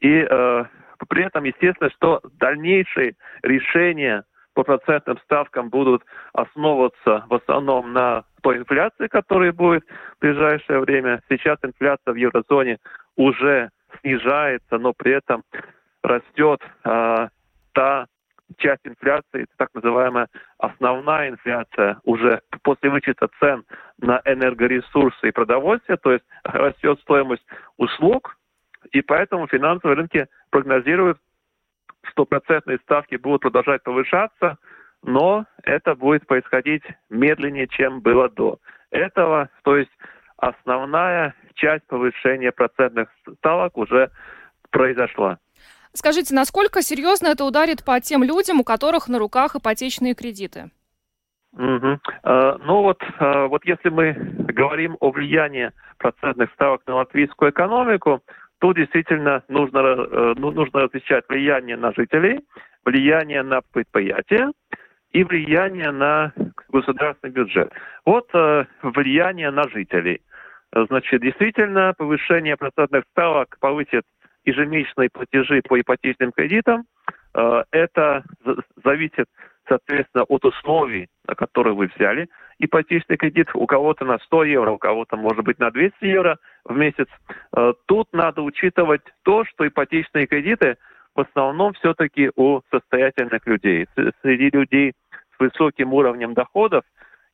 [0.00, 0.64] И э,
[1.08, 4.24] при этом, естественно, что дальнейшие решения
[4.54, 9.84] по процентным ставкам будут основываться в основном на той инфляции, которая будет
[10.16, 11.22] в ближайшее время.
[11.28, 12.78] Сейчас инфляция в еврозоне
[13.16, 13.70] уже
[14.00, 15.44] снижается, но при этом
[16.02, 17.28] растет э,
[17.72, 18.06] та
[18.56, 23.64] часть инфляции, так называемая основная инфляция, уже после вычета цен
[23.98, 27.44] на энергоресурсы и продовольствие, то есть растет стоимость
[27.76, 28.36] услуг,
[28.92, 31.18] и поэтому финансовые рынки прогнозируют
[32.04, 34.58] что процентные ставки будут продолжать повышаться,
[35.02, 38.58] но это будет происходить медленнее, чем было до
[38.90, 39.48] этого.
[39.62, 39.90] То есть
[40.36, 43.08] основная часть повышения процентных
[43.38, 44.10] ставок уже
[44.70, 45.38] произошла.
[45.92, 50.70] Скажите, насколько серьезно это ударит по тем людям, у которых на руках ипотечные кредиты?
[51.52, 51.98] Угу.
[52.24, 58.22] Ну вот, uh, вот если мы говорим о влиянии процентных ставок на латвийскую экономику,
[58.60, 62.40] Тут действительно нужно, э, ну, нужно различать влияние на жителей,
[62.84, 64.50] влияние на предприятия
[65.12, 66.32] и влияние на
[66.68, 67.72] государственный бюджет.
[68.04, 70.22] Вот э, влияние на жителей.
[70.70, 74.02] Значит, действительно, повышение процентных ставок повысит
[74.48, 76.84] ежемесячные платежи по ипотечным кредитам.
[77.34, 78.24] Э, это
[78.84, 79.26] зависит,
[79.68, 83.48] соответственно, от условий, на которые вы взяли ипотечный кредит.
[83.54, 87.08] У кого-то на 100 евро, у кого-то, может быть, на 200 евро– в месяц.
[87.56, 90.76] Э, тут надо учитывать то, что ипотечные кредиты
[91.14, 93.86] в основном все-таки у состоятельных людей.
[94.22, 94.92] Среди людей
[95.34, 96.84] с высоким уровнем доходов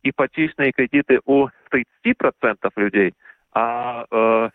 [0.02, 3.14] ипотечные кредиты у 30% людей,
[3.52, 4.50] а э,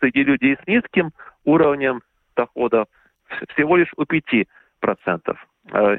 [0.00, 1.12] среди людей с низким
[1.48, 2.02] уровнем
[2.36, 2.86] доходов
[3.54, 4.46] всего лишь у 5%.
[5.70, 5.98] Э,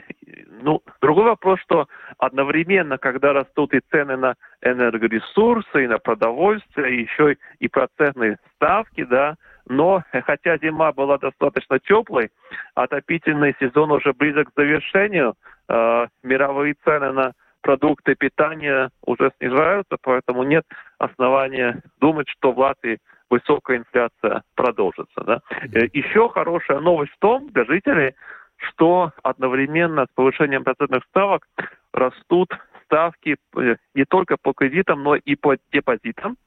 [0.61, 7.37] ну, другой вопрос, что одновременно, когда растут и цены на энергоресурсы, и на продовольствие, еще
[7.59, 9.35] и процентные ставки, да,
[9.67, 12.29] но хотя зима была достаточно теплой,
[12.73, 15.35] отопительный сезон уже близок к завершению,
[15.67, 20.65] э, мировые цены на продукты питания уже снижаются, поэтому нет
[20.97, 25.21] основания думать, что в Латвии высокая инфляция продолжится.
[25.23, 25.41] Да?
[25.73, 28.15] Э, еще хорошая новость в том для жителей,
[28.57, 31.47] что одновременно с повышением процентных ставок
[31.93, 32.49] растут
[32.85, 36.37] ставки э, не только по кредитам, но и по депозитам.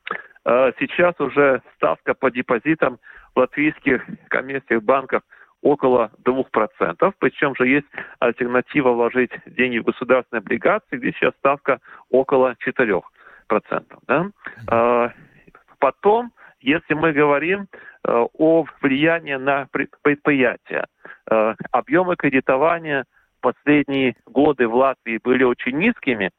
[0.44, 2.98] Э, сейчас уже ставка по депозитам
[3.34, 5.22] в латвийских коммерческих банках
[5.62, 7.12] около 2%.
[7.18, 7.86] Причем же есть
[8.18, 11.78] альтернатива вложить деньги в государственные облигации, где сейчас ставка
[12.10, 13.02] около 4%.
[14.08, 15.12] Да?
[15.78, 17.66] Потом, если мы говорим
[18.04, 19.68] о влиянии на
[20.02, 20.86] предприятия,
[21.30, 23.04] Э, объемы кредитования
[23.40, 26.30] последние годы в Латвии были очень низкими,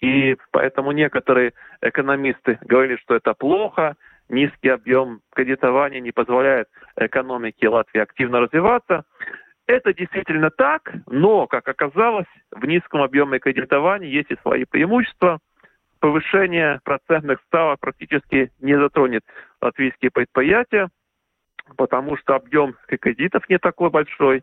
[0.00, 1.52] и поэтому некоторые
[1.82, 3.96] экономисты говорили, что это плохо,
[4.28, 9.04] низкий объем кредитования не позволяет экономике Латвии активно развиваться.
[9.66, 15.38] Это действительно так, но, как оказалось, в низком объеме кредитования есть и свои преимущества.
[16.00, 19.22] Повышение процентных ставок практически не затронет
[19.60, 20.88] латвийские предприятия–
[21.76, 24.42] потому что объем кредитов не такой большой.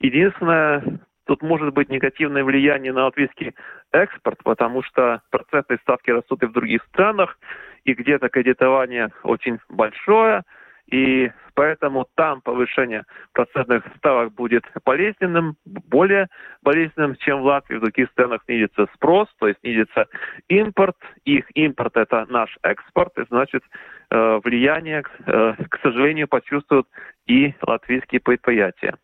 [0.00, 0.82] Единственное,
[1.26, 3.54] тут может быть негативное влияние на латвийский
[3.92, 7.38] экспорт, потому что процентные ставки растут и в других странах,
[7.84, 10.42] и где-то кредитование очень большое,
[10.90, 16.28] и поэтому там повышение процентных ставок будет болезненным, более
[16.62, 17.76] болезненным, чем в Латвии.
[17.76, 20.06] В других странах снизится спрос, то есть снизится
[20.48, 20.96] импорт.
[21.24, 23.62] Их импорт– это наш экспорт, и значит
[24.10, 26.86] э, влияние, э, к сожалению, почувствуют
[27.26, 28.96] и латвийские предприятия.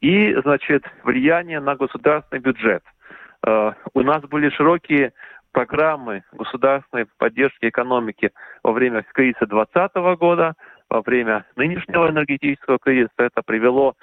[0.00, 2.82] И, значит, влияние на государственный бюджет.
[3.46, 5.12] Э, у нас были широкие
[5.52, 10.54] программы государственной поддержки экономики во время кризиса 2020 года–
[10.88, 13.94] во время нынешнего энергетического кризиса это привело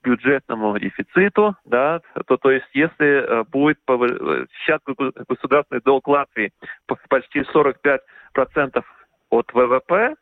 [0.00, 4.80] к бюджетному дефициту, да, то, то есть если э, будет сейчас
[5.28, 6.52] государственный долг Латвии
[7.08, 8.84] почти 45%
[9.30, 10.14] от ВВП,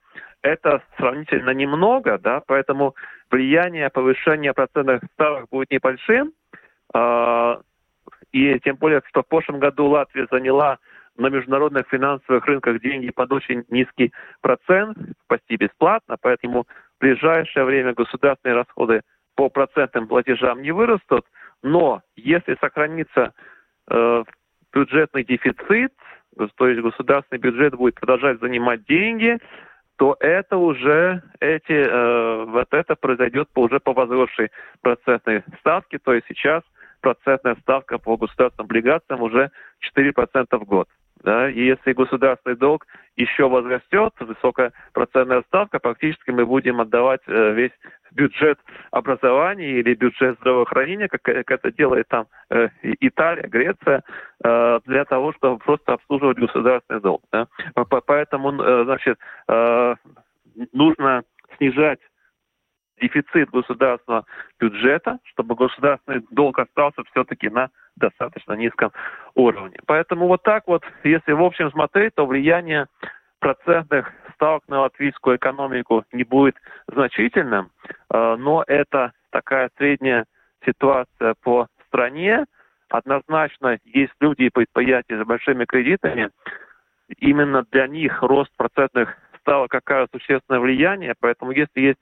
[0.42, 2.94] это сравнительно немного, да, поэтому
[3.30, 6.32] влияние повышения процентных ставок будет небольшим,
[6.94, 7.56] э,
[8.32, 10.78] и тем более, что в прошлом году Латвия заняла
[11.16, 14.96] на международных финансовых рынках деньги под очень низкий процент,
[15.26, 19.02] почти бесплатно, поэтому в ближайшее время государственные расходы
[19.34, 21.26] по процентным платежам не вырастут,
[21.62, 23.32] но если сохранится
[23.90, 24.24] э,
[24.72, 25.92] бюджетный дефицит,
[26.56, 29.38] то есть государственный бюджет будет продолжать занимать деньги,
[29.96, 36.14] то это уже эти э, вот это произойдет по, уже по возросшей процентной ставке, то
[36.14, 36.62] есть сейчас
[37.00, 39.50] процентная ставка по государственным облигациям уже
[39.96, 40.88] 4% в год.
[41.22, 41.48] Да?
[41.48, 47.72] И если государственный долг еще возрастет, высокая процентная ставка, практически мы будем отдавать э, весь
[48.10, 48.58] бюджет
[48.90, 54.02] образования или бюджет здравоохранения, как, как это делает там э, Италия, Греция,
[54.44, 57.22] э, для того, чтобы просто обслуживать государственный долг.
[57.30, 57.46] Да?
[57.74, 59.94] Поэтому, э, значит, э,
[60.72, 61.22] нужно
[61.56, 62.00] снижать
[63.00, 64.24] дефицит государственного
[64.58, 68.92] бюджета, чтобы государственный долг остался все-таки на достаточно низком
[69.34, 69.78] уровне.
[69.86, 72.86] Поэтому вот так вот, если в общем смотреть, то влияние
[73.38, 77.70] процентных ставок на латвийскую экономику не будет значительным,
[78.12, 80.26] э, но это такая средняя
[80.64, 82.44] ситуация по стране.
[82.88, 86.30] Однозначно есть люди и предприятия с большими кредитами.
[87.18, 91.98] Именно для них рост процентных ставок оказывает существенное влияние, поэтому если есть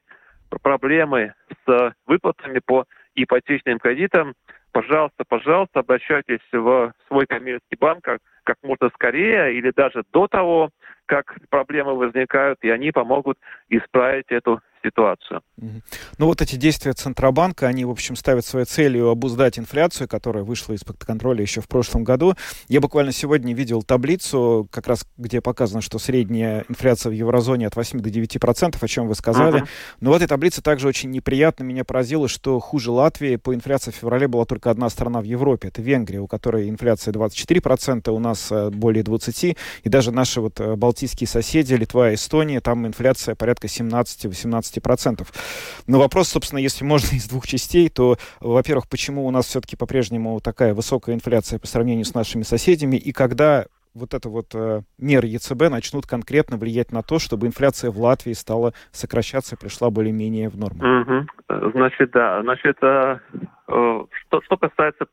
[0.62, 1.34] проблемы
[1.66, 4.34] с выплатами по ипотечным кредитам,
[4.72, 10.70] пожалуйста, пожалуйста, обращайтесь в свой коммерческий банк как, как можно скорее или даже до того,
[11.06, 15.42] как проблемы возникают, и они помогут исправить эту ситуацию.
[15.56, 20.72] Ну вот эти действия Центробанка, они, в общем, ставят своей целью обуздать инфляцию, которая вышла
[20.74, 22.34] из-под контроля еще в прошлом году.
[22.68, 27.76] Я буквально сегодня видел таблицу, как раз где показано, что средняя инфляция в еврозоне от
[27.76, 29.62] 8 до 9 процентов, о чем вы сказали.
[29.62, 29.68] Uh-huh.
[30.00, 33.96] Но в этой таблице также очень неприятно меня поразило, что хуже Латвии по инфляции в
[33.96, 35.68] феврале была только одна страна в Европе.
[35.68, 39.44] Это Венгрия, у которой инфляция 24 процента, у нас э, более 20.
[39.44, 39.56] И
[39.88, 45.26] даже наши вот э, балтийские соседи, Литва и Эстония, там инфляция порядка 17-18 15%.
[45.86, 50.40] Но вопрос, собственно, если можно из двух частей, то, во-первых, почему у нас все-таки по-прежнему
[50.40, 55.26] такая высокая инфляция по сравнению с нашими соседями, и когда вот это вот э, меры
[55.26, 60.56] ЕЦБ начнут конкретно влиять на то, чтобы инфляция в Латвии стала сокращаться пришла более-менее в
[60.56, 61.00] норму.
[61.00, 61.70] Угу.
[61.72, 62.40] Значит, да.
[62.42, 63.18] Значит, э,
[63.68, 65.06] э, что, что касается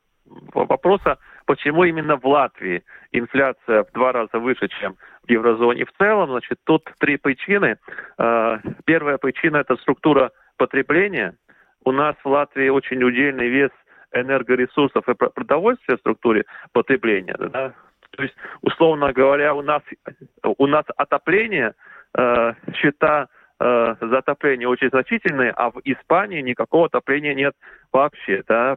[0.54, 6.28] вопроса, почему именно в Латвии инфляция в два раза выше, чем в еврозоне в целом,
[6.28, 7.78] значит, тут три причины.
[8.18, 11.34] А, первая причина– это структура потребления.
[11.84, 13.70] У нас в Латвии очень удельный вес
[14.12, 17.34] энергоресурсов и продовольствия в структуре потребления.
[17.38, 17.72] Да?
[18.10, 19.82] То есть, условно говоря, у нас,
[20.42, 21.72] у нас отопление
[22.14, 22.52] э,
[23.60, 27.54] э, затопление очень значительные, а в Испании никакого отопления нет
[27.92, 28.42] вообще.
[28.46, 28.76] Да?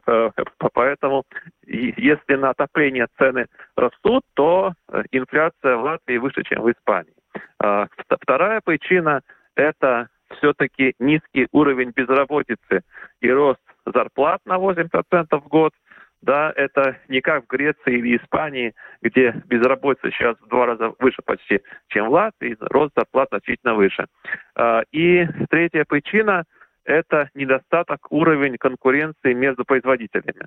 [0.74, 1.24] Поэтому
[1.66, 7.14] если на отопление цены растут, то э, инфляция в Латвии выше, чем в Испании.
[7.62, 9.22] Э, вторая причина–
[9.56, 12.82] это все-таки низкий уровень безработицы
[13.20, 14.88] и рост зарплат на 8%
[15.30, 15.72] в год–
[16.22, 21.20] да, это не как в Греции или Испании, где безработица сейчас в два раза выше
[21.24, 24.06] почти, чем в Латвии, рост зарплат значительно выше.
[24.54, 26.44] А, и третья причина–
[26.84, 30.46] это недостаток уровень конкуренции между производителями.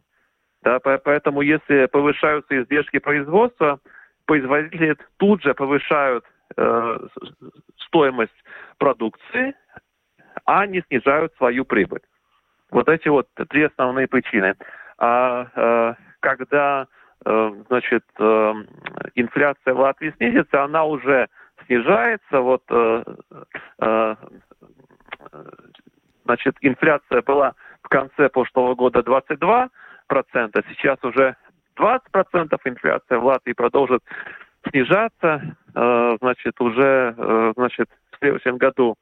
[0.63, 3.79] Да, поэтому если повышаются издержки производства,
[4.25, 6.25] производители тут же повышают
[6.57, 6.97] э,
[7.85, 8.33] стоимость
[8.77, 9.53] продукции,
[10.45, 12.01] а не снижают свою прибыль.
[12.71, 14.55] Вот эти вот три основные причины
[14.97, 16.87] а э, когда
[17.25, 18.53] э, значит, э,
[19.15, 21.27] инфляция в Латвии снизится, она уже
[21.65, 22.41] снижается.
[22.41, 22.63] Вот,
[26.25, 29.69] значит, инфляция была в конце прошлого года 22
[30.07, 31.35] процента, сейчас уже
[31.77, 34.03] 20 процентов инфляция в Латвии продолжит
[34.69, 35.41] снижаться,
[35.73, 38.95] значит, уже, значит, в следующем году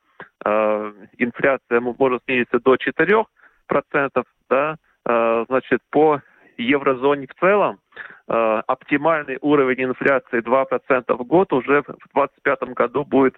[1.18, 3.26] инфляция может снизиться до 4
[3.68, 6.22] процентов, да, значит, по
[6.58, 7.80] еврозоне в целом
[8.28, 13.36] э, оптимальный уровень инфляции 2% в год уже в 2025 году будет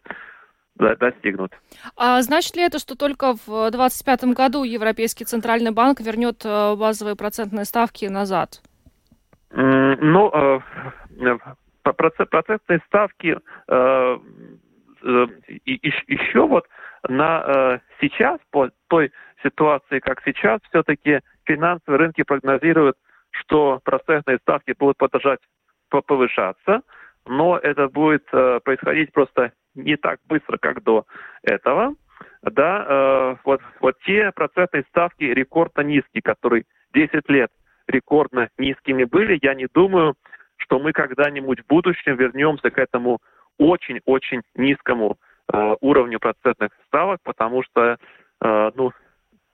[0.75, 1.53] достигнут.
[1.95, 7.15] А значит ли это, что только в 2025 году Европейский центральный банк вернет э, базовые
[7.15, 8.61] процентные ставки назад?
[9.51, 10.61] Ну,
[11.83, 13.37] процентные ставки
[15.65, 16.65] еще вот
[17.07, 22.97] на сейчас по той ситуации, как сейчас, все-таки финансовые рынки прогнозируют,
[23.31, 25.39] что процентные ставки будут продолжать
[25.89, 26.81] повышаться,
[27.25, 31.05] но это будет э, происходить просто не так быстро, как до
[31.43, 31.95] этого.
[32.41, 37.51] Да, э, вот, вот те процентные ставки рекордно низкие, которые 10 лет
[37.87, 40.15] рекордно низкими были, я не думаю,
[40.57, 43.19] что мы когда-нибудь в будущем вернемся к этому
[43.57, 45.17] очень-очень низкому
[45.51, 47.97] э, уровню процентных ставок, потому что
[48.41, 48.91] э, ну,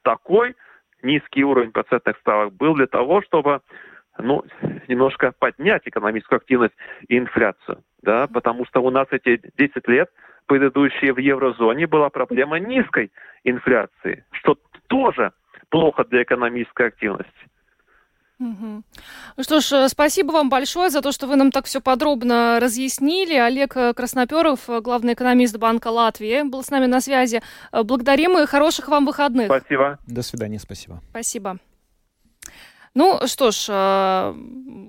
[0.04, 0.56] такой
[1.04, 3.62] низкий уровень процентных ставок был для того, чтобы
[4.18, 4.44] ну,
[4.88, 6.76] немножко поднять экономическую активность
[7.08, 7.84] и инфляцию.
[8.02, 10.10] да, потому что у нас эти 10 лет
[10.48, 13.12] предыдущие в еврозоне была проблема низкой
[13.44, 15.32] инфляции, что тоже
[15.70, 17.32] плохо для экономической активности.
[18.42, 18.84] Угу.
[19.38, 22.60] Ну что ж, э, спасибо вам большое за то, что вы нам так все подробно
[22.60, 23.36] разъяснили.
[23.36, 27.42] Олег э, Красноперов, э, главный экономист Банка Латвии, был с нами на связи.
[27.72, 29.46] Благодарим и хороших вам выходных.
[29.46, 30.00] Спасибо.
[30.08, 31.02] До свидания, спасибо.
[31.12, 31.60] Спасибо.
[32.94, 34.34] Ну что ж, э,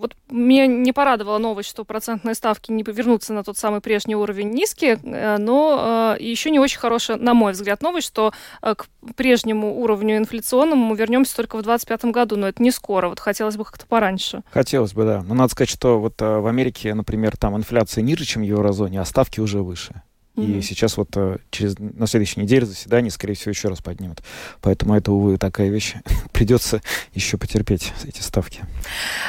[0.00, 4.50] вот меня не порадовала новость, что процентные ставки не повернутся на тот самый прежний уровень
[4.50, 9.80] низкие, э, но э, еще не очень хорошая, на мой взгляд, новость, что к прежнему
[9.80, 13.64] уровню инфляционному мы вернемся только в 2025 году, но это не скоро, вот хотелось бы
[13.64, 14.42] как-то пораньше.
[14.50, 15.22] Хотелось бы, да.
[15.22, 19.05] Но надо сказать, что вот в Америке, например, там инфляция ниже, чем в еврозоне, а
[19.05, 20.03] ставки уже выше.
[20.36, 20.58] Mm-hmm.
[20.58, 24.20] И сейчас вот э, через, на следующей неделе заседание, скорее всего, еще раз поднимут.
[24.62, 25.94] Поэтому это, увы, такая вещь.
[26.32, 26.80] Придется
[27.12, 28.62] еще потерпеть эти ставки.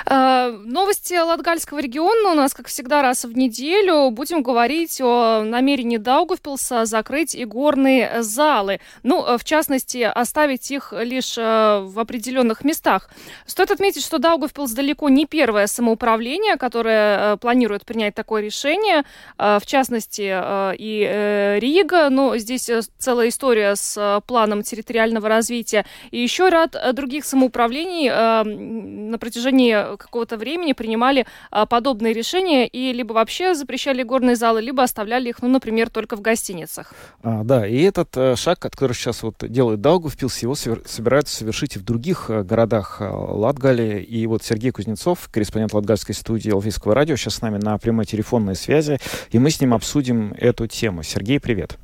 [0.06, 4.12] А, новости Латгальского региона у нас, как всегда, раз в неделю.
[4.12, 8.80] Будем говорить о намерении Даугавпилса закрыть игорные залы.
[9.04, 13.10] Ну, э, в частности, оставить их лишь э, в определенных местах.
[13.46, 19.04] Стоит отметить, что Даугавпилс далеко не первое самоуправление, которое планирует принять такое решение.
[19.38, 20.34] В частности,
[20.78, 25.86] и э, Рига, но здесь э, целая история с э, планом территориального развития.
[26.12, 32.68] И еще ряд э, других самоуправлений э, на протяжении какого-то времени принимали э, подобные решения
[32.68, 36.94] и либо вообще запрещали горные залы, либо оставляли их, ну, например, только в гостиницах.
[37.24, 41.76] А, да, и этот э, шаг, который сейчас вот делает Даугавпилс, его совер- собираются совершить
[41.76, 44.02] и в других э, городах э, Латгалии.
[44.02, 48.56] И вот Сергей Кузнецов, корреспондент Латгальской студии Латвийского радио, сейчас с нами на прямой телефонной
[48.56, 49.00] связи,
[49.32, 51.02] и мы с ним обсудим эту тему тему.
[51.02, 51.78] Сергей, привет.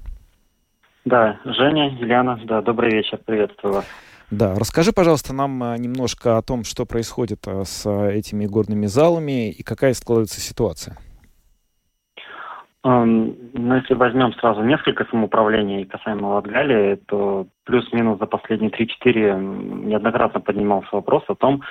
[1.06, 3.86] Да, Женя, Юлиана, да, добрый вечер, приветствую вас.
[4.30, 8.88] Да, расскажи, пожалуйста, нам а, немножко о том, что происходит а, с а, этими горными
[8.88, 10.98] залами и какая складывается ситуация.
[12.86, 20.42] Um, ну, если возьмем сразу несколько самоуправлений касаемо Латгалии, то плюс-минус за последние 3-4 неоднократно
[20.42, 21.62] поднимался вопрос о том,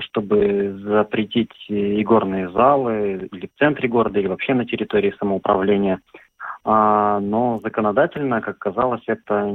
[0.00, 6.25] чтобы запретить игорные залы или в центре города, или вообще на территории самоуправления– а,
[6.66, 9.48] но законодательно, как казалось, это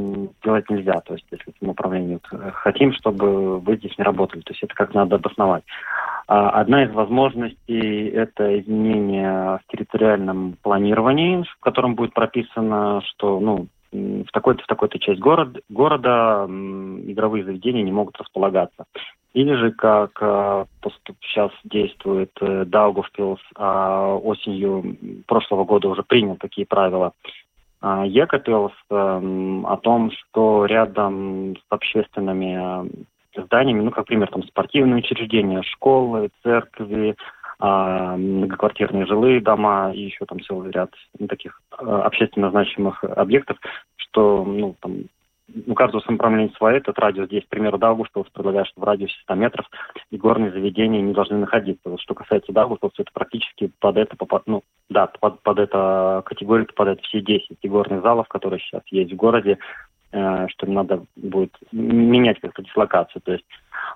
[0.43, 1.01] делать нельзя.
[1.01, 4.93] То есть, если самоуправление вот, хотим, чтобы вы здесь не работали, то есть это как
[4.93, 5.63] надо обосновать.
[6.27, 13.67] А, одна из возможностей– это изменение в территориальном планировании, в котором будет прописано, что ну,
[13.91, 18.85] в такой-то в такой-то часть город, города игровые заведения не могут располагаться.
[19.33, 20.65] Или же, как э,
[21.21, 27.13] сейчас действует э, Даугавпилс, а осенью прошлого года уже принял такие правила,
[27.81, 32.89] э, Екапилс э, о том, что рядом с общественными
[33.35, 37.15] зданиями, ну, как пример, там спортивные учреждения, школы, церкви,
[37.61, 40.91] многоквартирные жилые дома и еще там целый ряд
[41.29, 43.57] таких э, общественно значимых объектов,
[43.95, 45.03] что ну, там,
[45.67, 49.35] у каждого самоуправления свое, этот радиус здесь, к примеру, Даугавпилс предлагает, что в радиусе 100
[49.35, 49.65] метров
[50.09, 51.89] и горные заведения не должны находиться.
[51.89, 57.01] Вот что касается Даугавпилса, это практически под это, ну, да, под, под эту категорию попадают
[57.01, 59.57] все 10 игорных залов, которые сейчас есть в городе,
[60.11, 63.21] что надо будет менять как-то дислокацию.
[63.21, 63.45] То есть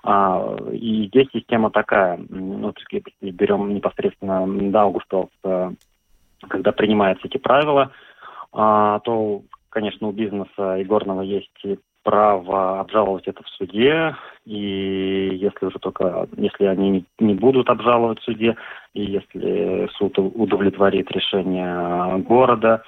[0.02, 2.72] а, и здесь система такая, ну,
[3.20, 5.70] берем непосредственно Даугавпилс, э,
[6.48, 7.90] когда принимаются эти правила,
[8.52, 11.50] а, то конечно, у бизнеса игорного есть
[12.02, 18.22] право обжаловать это в суде, и если уже только, если они не будут обжаловать в
[18.22, 18.56] суде,
[18.94, 22.84] и если суд удовлетворит решение города,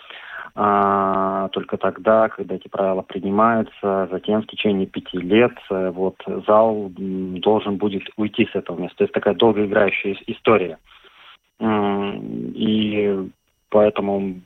[1.52, 7.76] только тогда, когда эти правила принимаются, затем в течение пяти лет э, вот зал должен
[7.76, 8.98] будет уйти с этого места.
[8.98, 10.78] То есть такая долгоиграющая история.
[11.60, 13.30] И
[13.68, 14.40] поэтому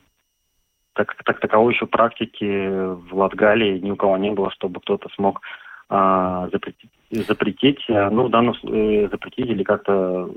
[0.93, 5.41] так, так таковой еще практики в Латгалии ни у кого не было, чтобы кто-то смог
[5.89, 10.29] а, запретить, запретить, э, ну, в данном случае, э, запретить или как-то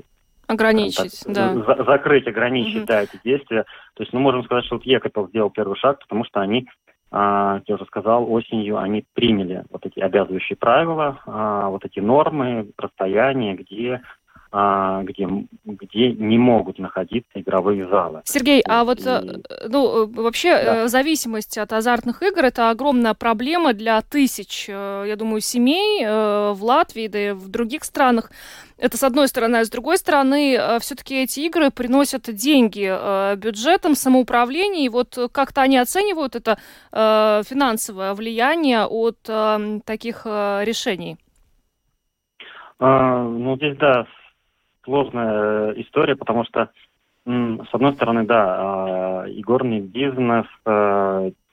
[0.47, 1.53] Ограничить, так, да.
[1.53, 2.87] За, закрыть, ограничить, угу.
[2.87, 3.63] да, эти действия.
[3.95, 6.67] То есть, ну, можем сказать, что вот Екапел сделал первый шаг, потому что они,
[7.11, 12.71] а, я уже сказал, осенью они приняли вот эти обязывающие правила, а, вот эти нормы,
[12.77, 14.01] расстояния, где
[14.51, 15.27] где,
[15.65, 18.21] где не могут находиться игровые залы.
[18.25, 20.83] Сергей, а вот э, ну, э, вообще да.
[20.83, 27.07] Э, зависимость от азартных игр это огромная проблема для тысяч, я думаю, семей в Латвии,
[27.07, 28.31] да и в других странах.
[28.77, 34.85] Это с одной стороны, а с другой стороны, все-таки эти игры приносят деньги бюджетам, самоуправлению,
[34.85, 36.57] и вот как-то они оценивают это
[36.91, 39.21] финансовое влияние от
[39.83, 41.17] таких решений.
[42.79, 44.05] А, ну, здесь, да,
[44.87, 46.69] сложная история, потому что
[47.25, 50.45] С одной стороны, да, игорный бизнес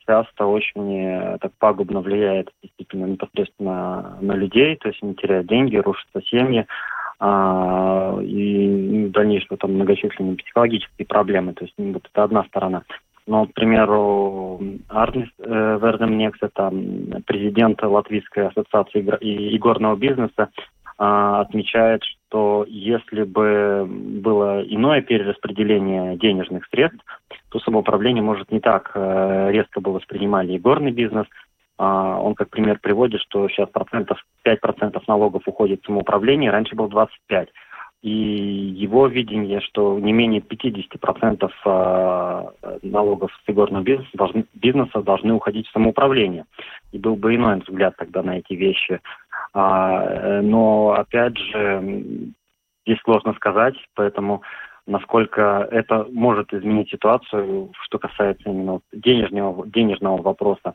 [0.06, 6.20] часто очень так пагубно влияет действительно непосредственно на людей, то есть они теряют деньги, рушатся
[6.30, 6.66] семьи,
[7.18, 11.54] а, и в дальнейшем там многочисленные психологические проблемы.
[11.54, 12.82] То есть ну, вот это одна сторона.
[13.26, 15.78] Но, к примеру, Арнис э,
[16.42, 16.72] это
[17.24, 19.00] президент Латвийской ассоциации
[19.56, 20.48] игорного бизнеса, а,
[20.96, 27.04] отмечает, что если бы было иное перераспределение денежных средств,
[27.50, 31.26] то самоуправление, может, не так э, резко бы воспринимали игорный бизнес.
[31.76, 36.88] А, он как пример приводит, что сейчас процентов 5% налогов уходит в самоуправление, раньше был
[36.88, 37.48] 25%.
[38.02, 42.50] И его видение, что не менее 50% а,
[42.82, 46.44] налогов с игорного бизнеса должны, бизнеса должны уходить в самоуправление.
[46.92, 49.00] И был бы иной взгляд тогда на эти вещи.
[49.54, 52.32] А, но, опять же,
[52.84, 54.42] здесь сложно сказать, поэтому
[54.86, 60.74] насколько это может изменить ситуацию, что касается именно денежного, денежного вопроса.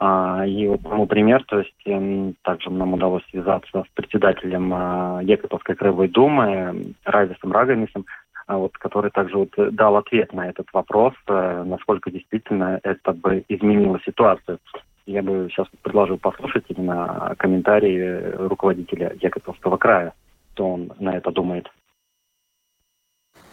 [0.00, 5.24] А, и вот тому пример, то есть э, также нам удалось связаться с председателем э,
[5.24, 8.04] Екатеринской краевой думы Рависом Раганисом,
[8.46, 13.44] э, вот, который также вот дал ответ на этот вопрос, э, насколько действительно это бы
[13.48, 14.60] изменило ситуацию.
[15.08, 20.12] Я бы сейчас предложил послушать именно комментарии руководителя Екатеринского края,
[20.52, 21.66] что он на это думает.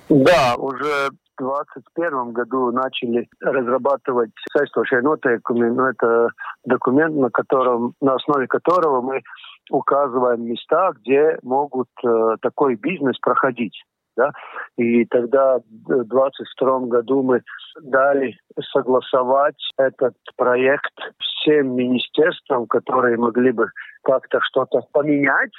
[0.09, 5.69] Да, уже 2021 году начали разрабатывать соответствующие нотекуми.
[5.69, 6.27] Ну, это
[6.65, 9.21] документ, на, котором, на основе которого мы
[9.69, 13.81] указываем места, где могут э, такой бизнес проходить.
[14.17, 14.31] Да?
[14.77, 17.41] И тогда в 2022 году мы
[17.81, 18.37] дали
[18.71, 23.69] согласовать этот проект всем министерствам, которые могли бы
[24.03, 25.51] как-то что-то поменять.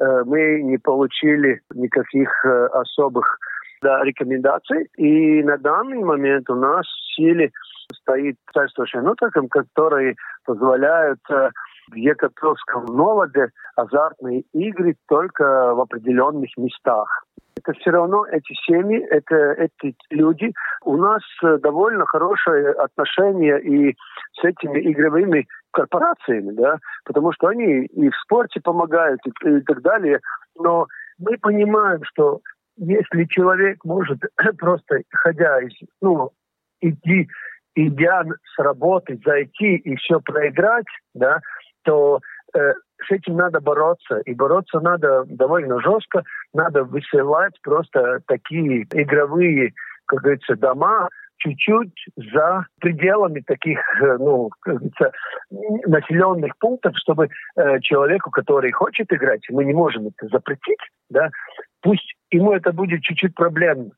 [0.00, 3.38] Э, мы не получили никаких э, особых
[3.82, 4.88] да, рекомендаций.
[4.96, 7.50] И на данный момент у нас в силе
[7.94, 11.50] стоит соответствующая нота, которые позволяют э,
[11.90, 17.08] в Екатеринском новоде азартные игры только в определенных местах.
[17.58, 20.52] Это все равно эти семьи, это эти люди.
[20.84, 23.96] У нас э, довольно хорошее отношение и
[24.40, 29.82] с этими игровыми корпорациями, да, потому что они и в спорте помогают и, и так
[29.82, 30.20] далее.
[30.56, 30.86] Но
[31.18, 32.40] мы понимаем, что
[32.76, 34.20] если человек может
[34.58, 36.30] просто, ходя из, ну,
[36.80, 37.28] идти,
[37.74, 38.22] идя
[38.54, 41.40] с работы, зайти и все проиграть, да,
[41.82, 42.20] то
[42.54, 42.74] э,
[43.06, 44.18] с этим надо бороться.
[44.26, 46.22] И бороться надо довольно жестко.
[46.54, 49.72] Надо высылать просто такие игровые,
[50.06, 54.50] как говорится, дома, чуть-чуть за пределами таких, э, ну,
[55.86, 60.80] населенных пунктов, чтобы э, человеку, который хочет играть, мы не можем это запретить,
[61.10, 61.30] да,
[61.80, 63.90] пусть ему это будет чуть-чуть проблемно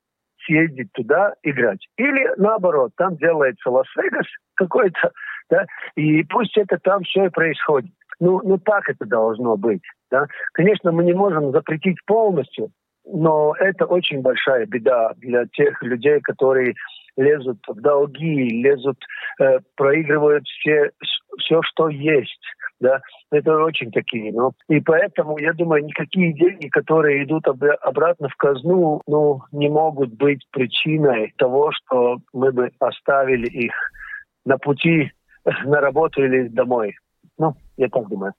[0.44, 1.86] съездить туда играть.
[1.96, 5.12] Или наоборот, там делается Лас-Вегас какой-то,
[5.51, 7.92] да, и пусть это там все и происходит.
[8.20, 9.82] Ну, ну так это должно быть.
[10.11, 10.26] Да?
[10.52, 12.70] Конечно, мы не можем запретить полностью,
[13.04, 16.74] но это очень большая беда для тех людей, которые
[17.16, 18.98] лезут в долги, лезут,
[19.40, 20.90] э, проигрывают все,
[21.38, 22.40] все, что есть.
[22.78, 24.32] Да, это очень такие.
[24.32, 29.68] Ну, и поэтому, я думаю, никакие деньги, которые идут об, обратно в казну, ну, не
[29.68, 33.74] могут быть причиной того, что мы бы оставили их
[34.46, 35.12] на пути
[35.64, 36.96] на работу или домой.
[37.36, 38.32] Ну, я так думаю.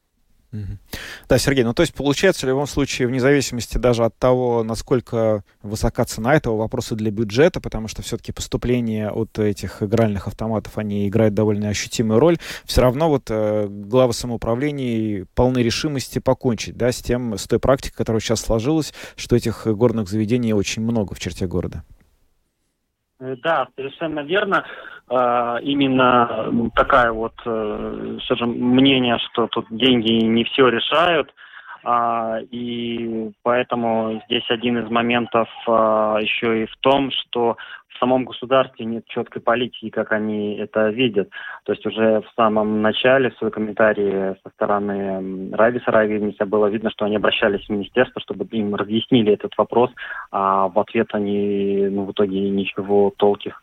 [1.32, 5.46] Да, Сергей, ну то есть получается в любом случае, вне зависимости даже от того, насколько
[5.64, 11.08] высока цена этого вопроса для бюджета, потому что все-таки поступления от этих игральных автоматов, они
[11.08, 16.98] играют довольно ощутимую роль, все равно вот э, главы самоуправления полны решимости покончить, да, с
[16.98, 21.48] тем, с той практикой, которая сейчас сложилась, что этих горных заведений очень много в черте
[21.48, 21.86] города.
[23.22, 24.66] Э, да, совершенно верно.
[25.14, 31.34] А, именно такая вот, э, скажем, мнение, что тут деньги не все решают.
[31.84, 37.57] А, и поэтому здесь один из моментов а, еще и в том, что
[37.89, 41.30] в самом государстве нет четкой политики, как они это видят.
[41.66, 46.89] То есть уже в самом начале в своем комментарии со стороны Рависа Равиниса было видно,
[46.89, 49.91] что они обращались в министерство, чтобы им разъяснили этот вопрос,
[50.32, 53.62] а в ответ они ну, в итоге ничего толких,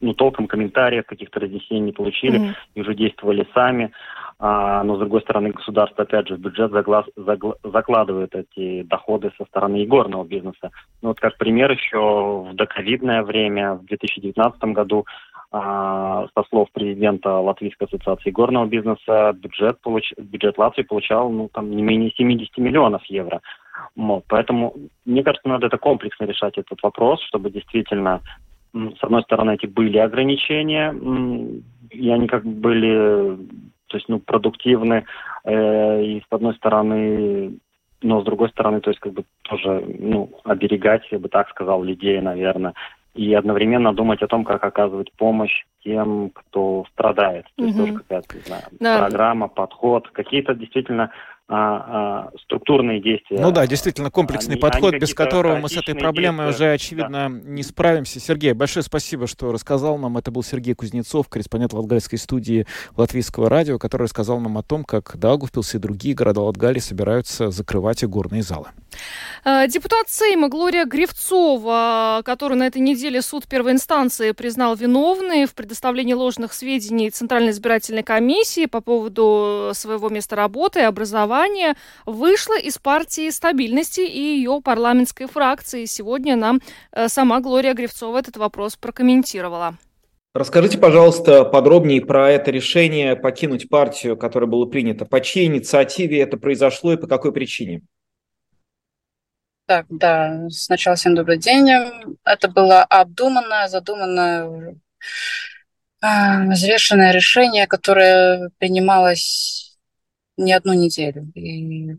[0.00, 2.54] ну, толком комментариев, каких-то разъяснений не получили mm-hmm.
[2.74, 3.92] и уже действовали сами.
[4.40, 9.32] А, но, с другой стороны, государство, опять же, в бюджет заглаз, загла, закладывает эти доходы
[9.36, 10.70] со стороны игорного бизнеса.
[11.02, 15.06] Ну, вот как пример, еще в доковидное время, в 2019 году,
[15.50, 20.12] а, со слов президента Латвийской ассоциации горного бизнеса, бюджет, получ...
[20.16, 23.40] бюджет Латвии получал ну, там, не менее 70 миллионов евро.
[23.96, 24.74] Вот, поэтому,
[25.04, 28.20] мне кажется, надо это комплексно решать этот вопрос, чтобы действительно,
[28.72, 30.94] с одной стороны, эти были ограничения,
[31.90, 33.36] и они как бы были,
[33.86, 35.04] то есть, ну, продуктивны,
[35.44, 37.58] э, и с одной стороны,
[38.02, 41.82] но с другой стороны, то есть, как бы тоже, ну, оберегать, я бы так сказал,
[41.82, 42.74] людей, наверное,
[43.14, 47.46] и одновременно думать о том, как оказывать помощь тем, кто страдает.
[47.56, 48.98] То есть тоже какая-то, не знаю, да.
[48.98, 51.10] программа, подход, какие-то действительно
[51.48, 53.40] а, а, структурные действия.
[53.40, 56.66] Ну да, действительно, комплексный они, подход, они без которого мы с этой проблемой действия.
[56.66, 57.50] уже, очевидно, да.
[57.50, 58.20] не справимся.
[58.20, 60.18] Сергей, большое спасибо, что рассказал нам.
[60.18, 65.16] Это был Сергей Кузнецов, корреспондент Латгальской студии Латвийского радио, который рассказал нам о том, как
[65.16, 68.68] Даугавпилс и другие города Латгалии собираются закрывать игорные залы.
[69.44, 75.54] Э, депутат Сейма Глория Гривцова, которую на этой неделе суд первой инстанции признал виновной в
[75.54, 81.37] предоставлении ложных сведений Центральной избирательной комиссии по поводу своего места работы и образования,
[82.06, 85.84] вышла из партии стабильности и ее парламентской фракции.
[85.84, 86.60] Сегодня нам
[86.92, 89.76] э, сама Глория Гривцова этот вопрос прокомментировала.
[90.34, 95.04] Расскажите, пожалуйста, подробнее про это решение покинуть партию, которое было принято.
[95.04, 97.82] По чьей инициативе это произошло и по какой причине?
[99.66, 101.68] Так, да, сначала всем добрый день.
[102.24, 104.76] Это было обдуманное, задуманное,
[106.00, 109.67] а, взвешенное решение, которое принималось
[110.38, 111.30] не одну неделю.
[111.34, 111.96] И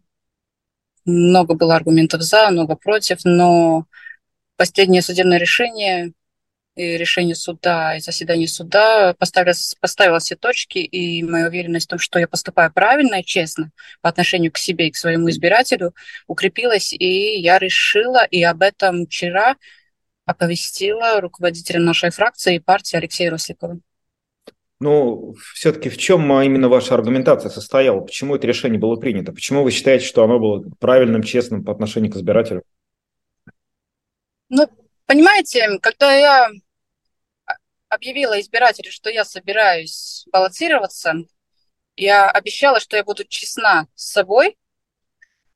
[1.06, 3.86] много было аргументов за, много против, но
[4.56, 6.14] последнее судебное решение
[6.76, 12.00] и решение суда, и заседание суда поставило, поставило все точки, и моя уверенность в том,
[12.00, 13.72] что я поступаю правильно и честно
[14.02, 15.94] по отношению к себе и к своему избирателю,
[16.28, 19.58] укрепилась, и я решила, и об этом вчера
[20.26, 23.80] оповестила руководителя нашей фракции и партии Алексея Росликова.
[24.80, 28.00] Ну, все-таки в чем именно ваша аргументация состояла?
[28.02, 29.34] Почему это решение было принято?
[29.34, 32.64] Почему вы считаете, что оно было правильным, честным по отношению к избирателю?
[34.48, 34.68] Ну,
[35.06, 36.50] понимаете, когда я
[37.90, 41.14] объявила избирателю, что я собираюсь баллотироваться,
[41.98, 44.58] я обещала, что я буду честна с собой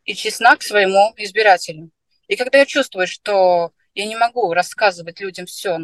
[0.03, 1.91] и честна к своему избирателю.
[2.27, 5.79] И когда я чувствую, что я не могу рассказывать людям все,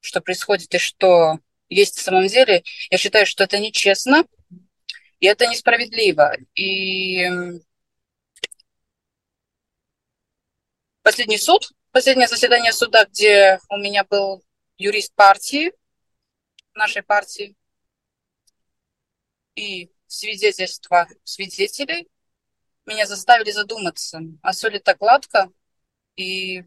[0.00, 1.38] что происходит и что
[1.70, 4.24] есть в самом деле, я считаю, что это нечестно,
[5.20, 6.36] и это несправедливо.
[6.54, 7.28] И
[11.02, 14.44] последний суд, последнее заседание суда, где у меня был
[14.76, 15.72] юрист партии,
[16.74, 17.56] нашей партии,
[19.54, 22.08] и свидетельства свидетелей
[22.86, 25.50] меня заставили задуматься, а все ли так гладко,
[26.16, 26.64] и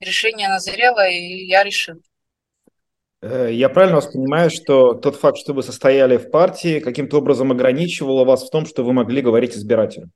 [0.00, 2.02] решение назрело, и я решил.
[3.20, 7.50] Э, я правильно вас понимаю, что тот факт, что вы состояли в партии, каким-то образом
[7.50, 10.12] ограничивало вас в том, что вы могли говорить избирателям?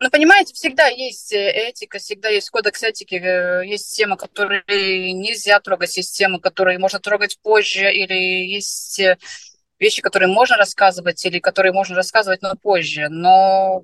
[0.00, 5.58] Ну, понимаете, всегда есть э, этика, всегда есть кодекс этики, э, есть темы, которые нельзя
[5.60, 9.00] трогать, есть темы, которые можно трогать позже, или есть
[9.78, 13.08] вещи, которые можно рассказывать, или которые можно рассказывать, но позже.
[13.08, 13.82] Но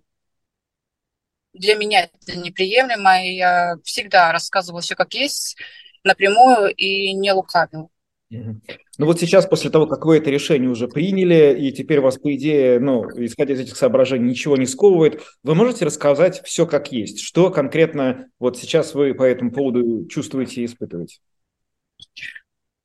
[1.52, 5.56] для меня это неприемлемо, и я всегда рассказывала все как есть,
[6.04, 7.88] напрямую и не лукавила.
[8.30, 12.34] Ну вот сейчас, после того, как вы это решение уже приняли, и теперь вас, по
[12.34, 17.20] идее, ну, исходя из этих соображений, ничего не сковывает, вы можете рассказать все как есть?
[17.20, 21.18] Что конкретно вот сейчас вы по этому поводу чувствуете и испытываете?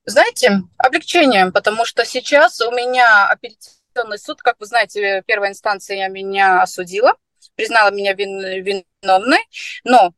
[0.05, 6.61] Знаете, облегчение, потому что сейчас у меня апелляционный суд, как вы знаете, первая инстанция меня
[6.61, 7.15] осудила,
[7.55, 9.41] признала меня вин, виновной,
[9.83, 10.13] но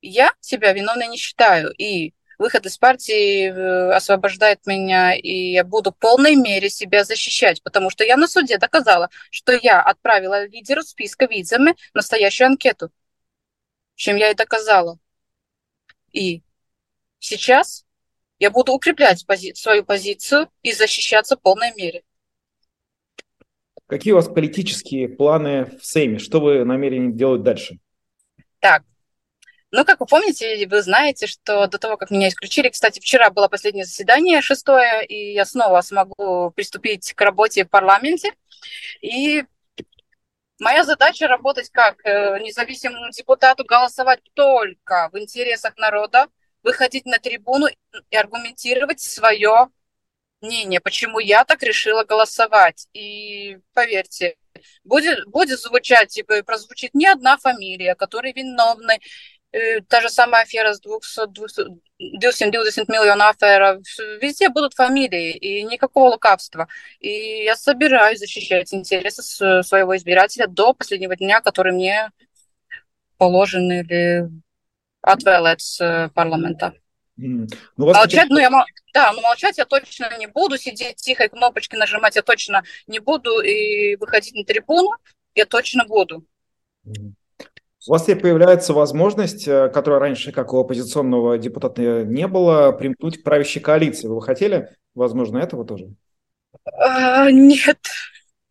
[0.00, 1.72] я себя виновной не считаю.
[1.76, 7.62] И выход из партии э, освобождает меня, и я буду в полной мере себя защищать,
[7.62, 12.90] потому что я на суде доказала, что я отправила лидеру списка визами настоящую анкету,
[13.96, 14.98] чем я и доказала.
[16.12, 16.42] И
[17.18, 17.84] сейчас
[18.38, 22.04] я буду укреплять пози- свою позицию и защищаться в полной мере.
[23.86, 26.18] Какие у вас политические планы в Сейме?
[26.18, 27.78] Что вы намерены делать дальше?
[28.60, 28.84] Так,
[29.70, 33.48] ну, как вы помните, вы знаете, что до того, как меня исключили, кстати, вчера было
[33.48, 38.32] последнее заседание, шестое, и я снова смогу приступить к работе в парламенте.
[39.02, 39.44] И
[40.58, 46.28] моя задача работать как э, независимому депутату, голосовать только в интересах народа,
[46.62, 47.68] выходить на трибуну
[48.10, 49.68] и аргументировать свое
[50.40, 52.88] мнение, почему я так решила голосовать.
[52.92, 54.36] И поверьте,
[54.84, 59.00] будет, будет звучать, типа, прозвучит не одна фамилия, которые виновны,
[59.88, 61.28] та же самая афера с 200,
[61.98, 63.80] 220 миллионов афера,
[64.20, 66.68] везде будут фамилии, и никакого лукавства.
[67.00, 69.22] И я собираюсь защищать интересы
[69.62, 72.10] своего избирателя до последнего дня, который мне
[73.16, 74.28] положен или
[75.02, 76.74] отвел с парламента.
[77.18, 77.48] Mm.
[77.76, 78.26] Ну, молчать, теперь...
[78.28, 78.50] ну я
[78.94, 83.00] да, но молчать я точно не буду, сидеть тихо и кнопочки нажимать я точно не
[83.00, 84.90] буду, и выходить на трибуну
[85.34, 86.24] я точно буду.
[86.86, 87.14] Mm.
[87.88, 93.18] У вас теперь появляется возможность, э, которая раньше, как у оппозиционного депутата не было, примкнуть
[93.18, 94.08] к правящей коалиции.
[94.08, 95.94] Вы хотели, возможно, этого тоже?
[96.66, 97.78] А, нет.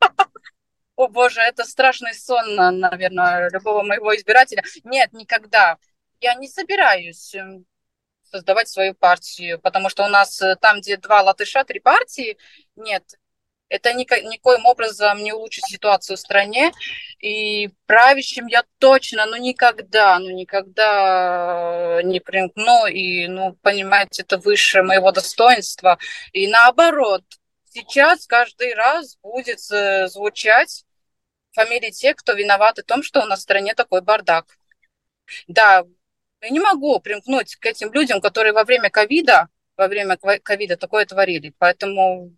[0.95, 4.63] О боже, это страшный сон, наверное, любого моего избирателя.
[4.83, 5.77] Нет, никогда.
[6.19, 7.63] Я не собираюсь эм,
[8.23, 12.39] создавать свою партию, потому что у нас э, там, где два латыша, три партии,
[12.75, 13.03] нет,
[13.69, 16.71] это никак, никоим образом не улучшит ситуацию в стране.
[17.19, 22.87] И правящим я точно, ну никогда, ну никогда не примкну.
[22.87, 25.97] И, ну, понимаете, это выше моего достоинства.
[26.31, 27.23] И наоборот,
[27.65, 30.85] сейчас каждый раз будет э, звучать
[31.51, 34.45] фамилии тех, кто виноват в том, что у нас в стране такой бардак.
[35.47, 35.83] Да,
[36.41, 41.05] я не могу примкнуть к этим людям, которые во время ковида, во время ковида такое
[41.05, 41.53] творили.
[41.57, 42.35] Поэтому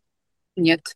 [0.55, 0.95] нет.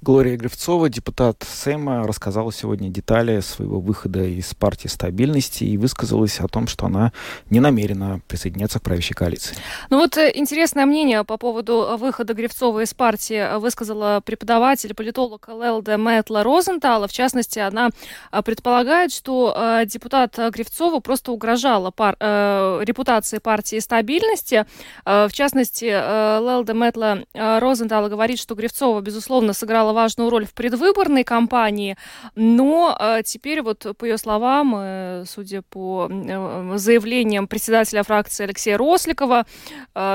[0.00, 6.46] Глория Гривцова, депутат Сейма, рассказала сегодня детали своего выхода из партии стабильности и высказалась о
[6.46, 7.12] том, что она
[7.50, 9.56] не намерена присоединяться к правящей коалиции.
[9.90, 15.98] Ну вот э, интересное мнение по поводу выхода Гривцова из партии высказала преподаватель, политолог Лелда
[15.98, 17.08] Мэтла Розентала.
[17.08, 17.90] В частности, она
[18.30, 24.64] э, предполагает, что э, депутат Гривцова просто угрожала пар, э, репутации партии стабильности.
[25.04, 31.24] В частности, Лелда Мэтла Розентала говорит, что Гривцова, безусловно, сыграла сыграла важную роль в предвыборной
[31.24, 31.96] кампании,
[32.34, 38.78] но э, теперь вот по ее словам, э, судя по э, заявлениям председателя фракции Алексея
[38.78, 39.44] Росликова,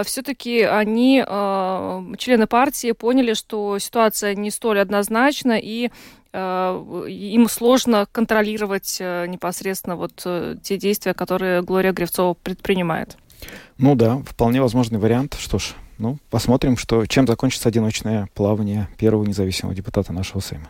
[0.03, 1.23] все-таки они,
[2.17, 5.89] члены партии, поняли, что ситуация не столь однозначна и
[6.33, 10.25] им сложно контролировать непосредственно вот
[10.63, 13.17] те действия, которые Глория Гревцова предпринимает.
[13.77, 15.35] Ну да, вполне возможный вариант.
[15.39, 20.67] Что ж, ну, посмотрим, что, чем закончится одиночное плавание первого независимого депутата нашего Сейма.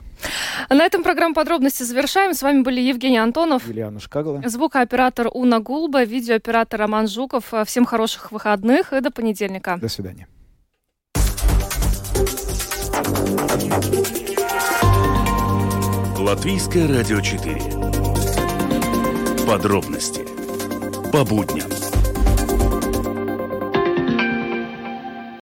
[0.69, 2.33] На этом программу подробности завершаем.
[2.33, 7.53] С вами были Евгений Антонов, Юлиана Шкагала, звукооператор Уна Гулба, видеооператор Роман Жуков.
[7.65, 9.77] Всем хороших выходных и до понедельника.
[9.77, 10.27] До свидания.
[16.17, 17.55] Латвийское радио 4.
[19.45, 20.25] Подробности
[21.11, 21.82] по будням.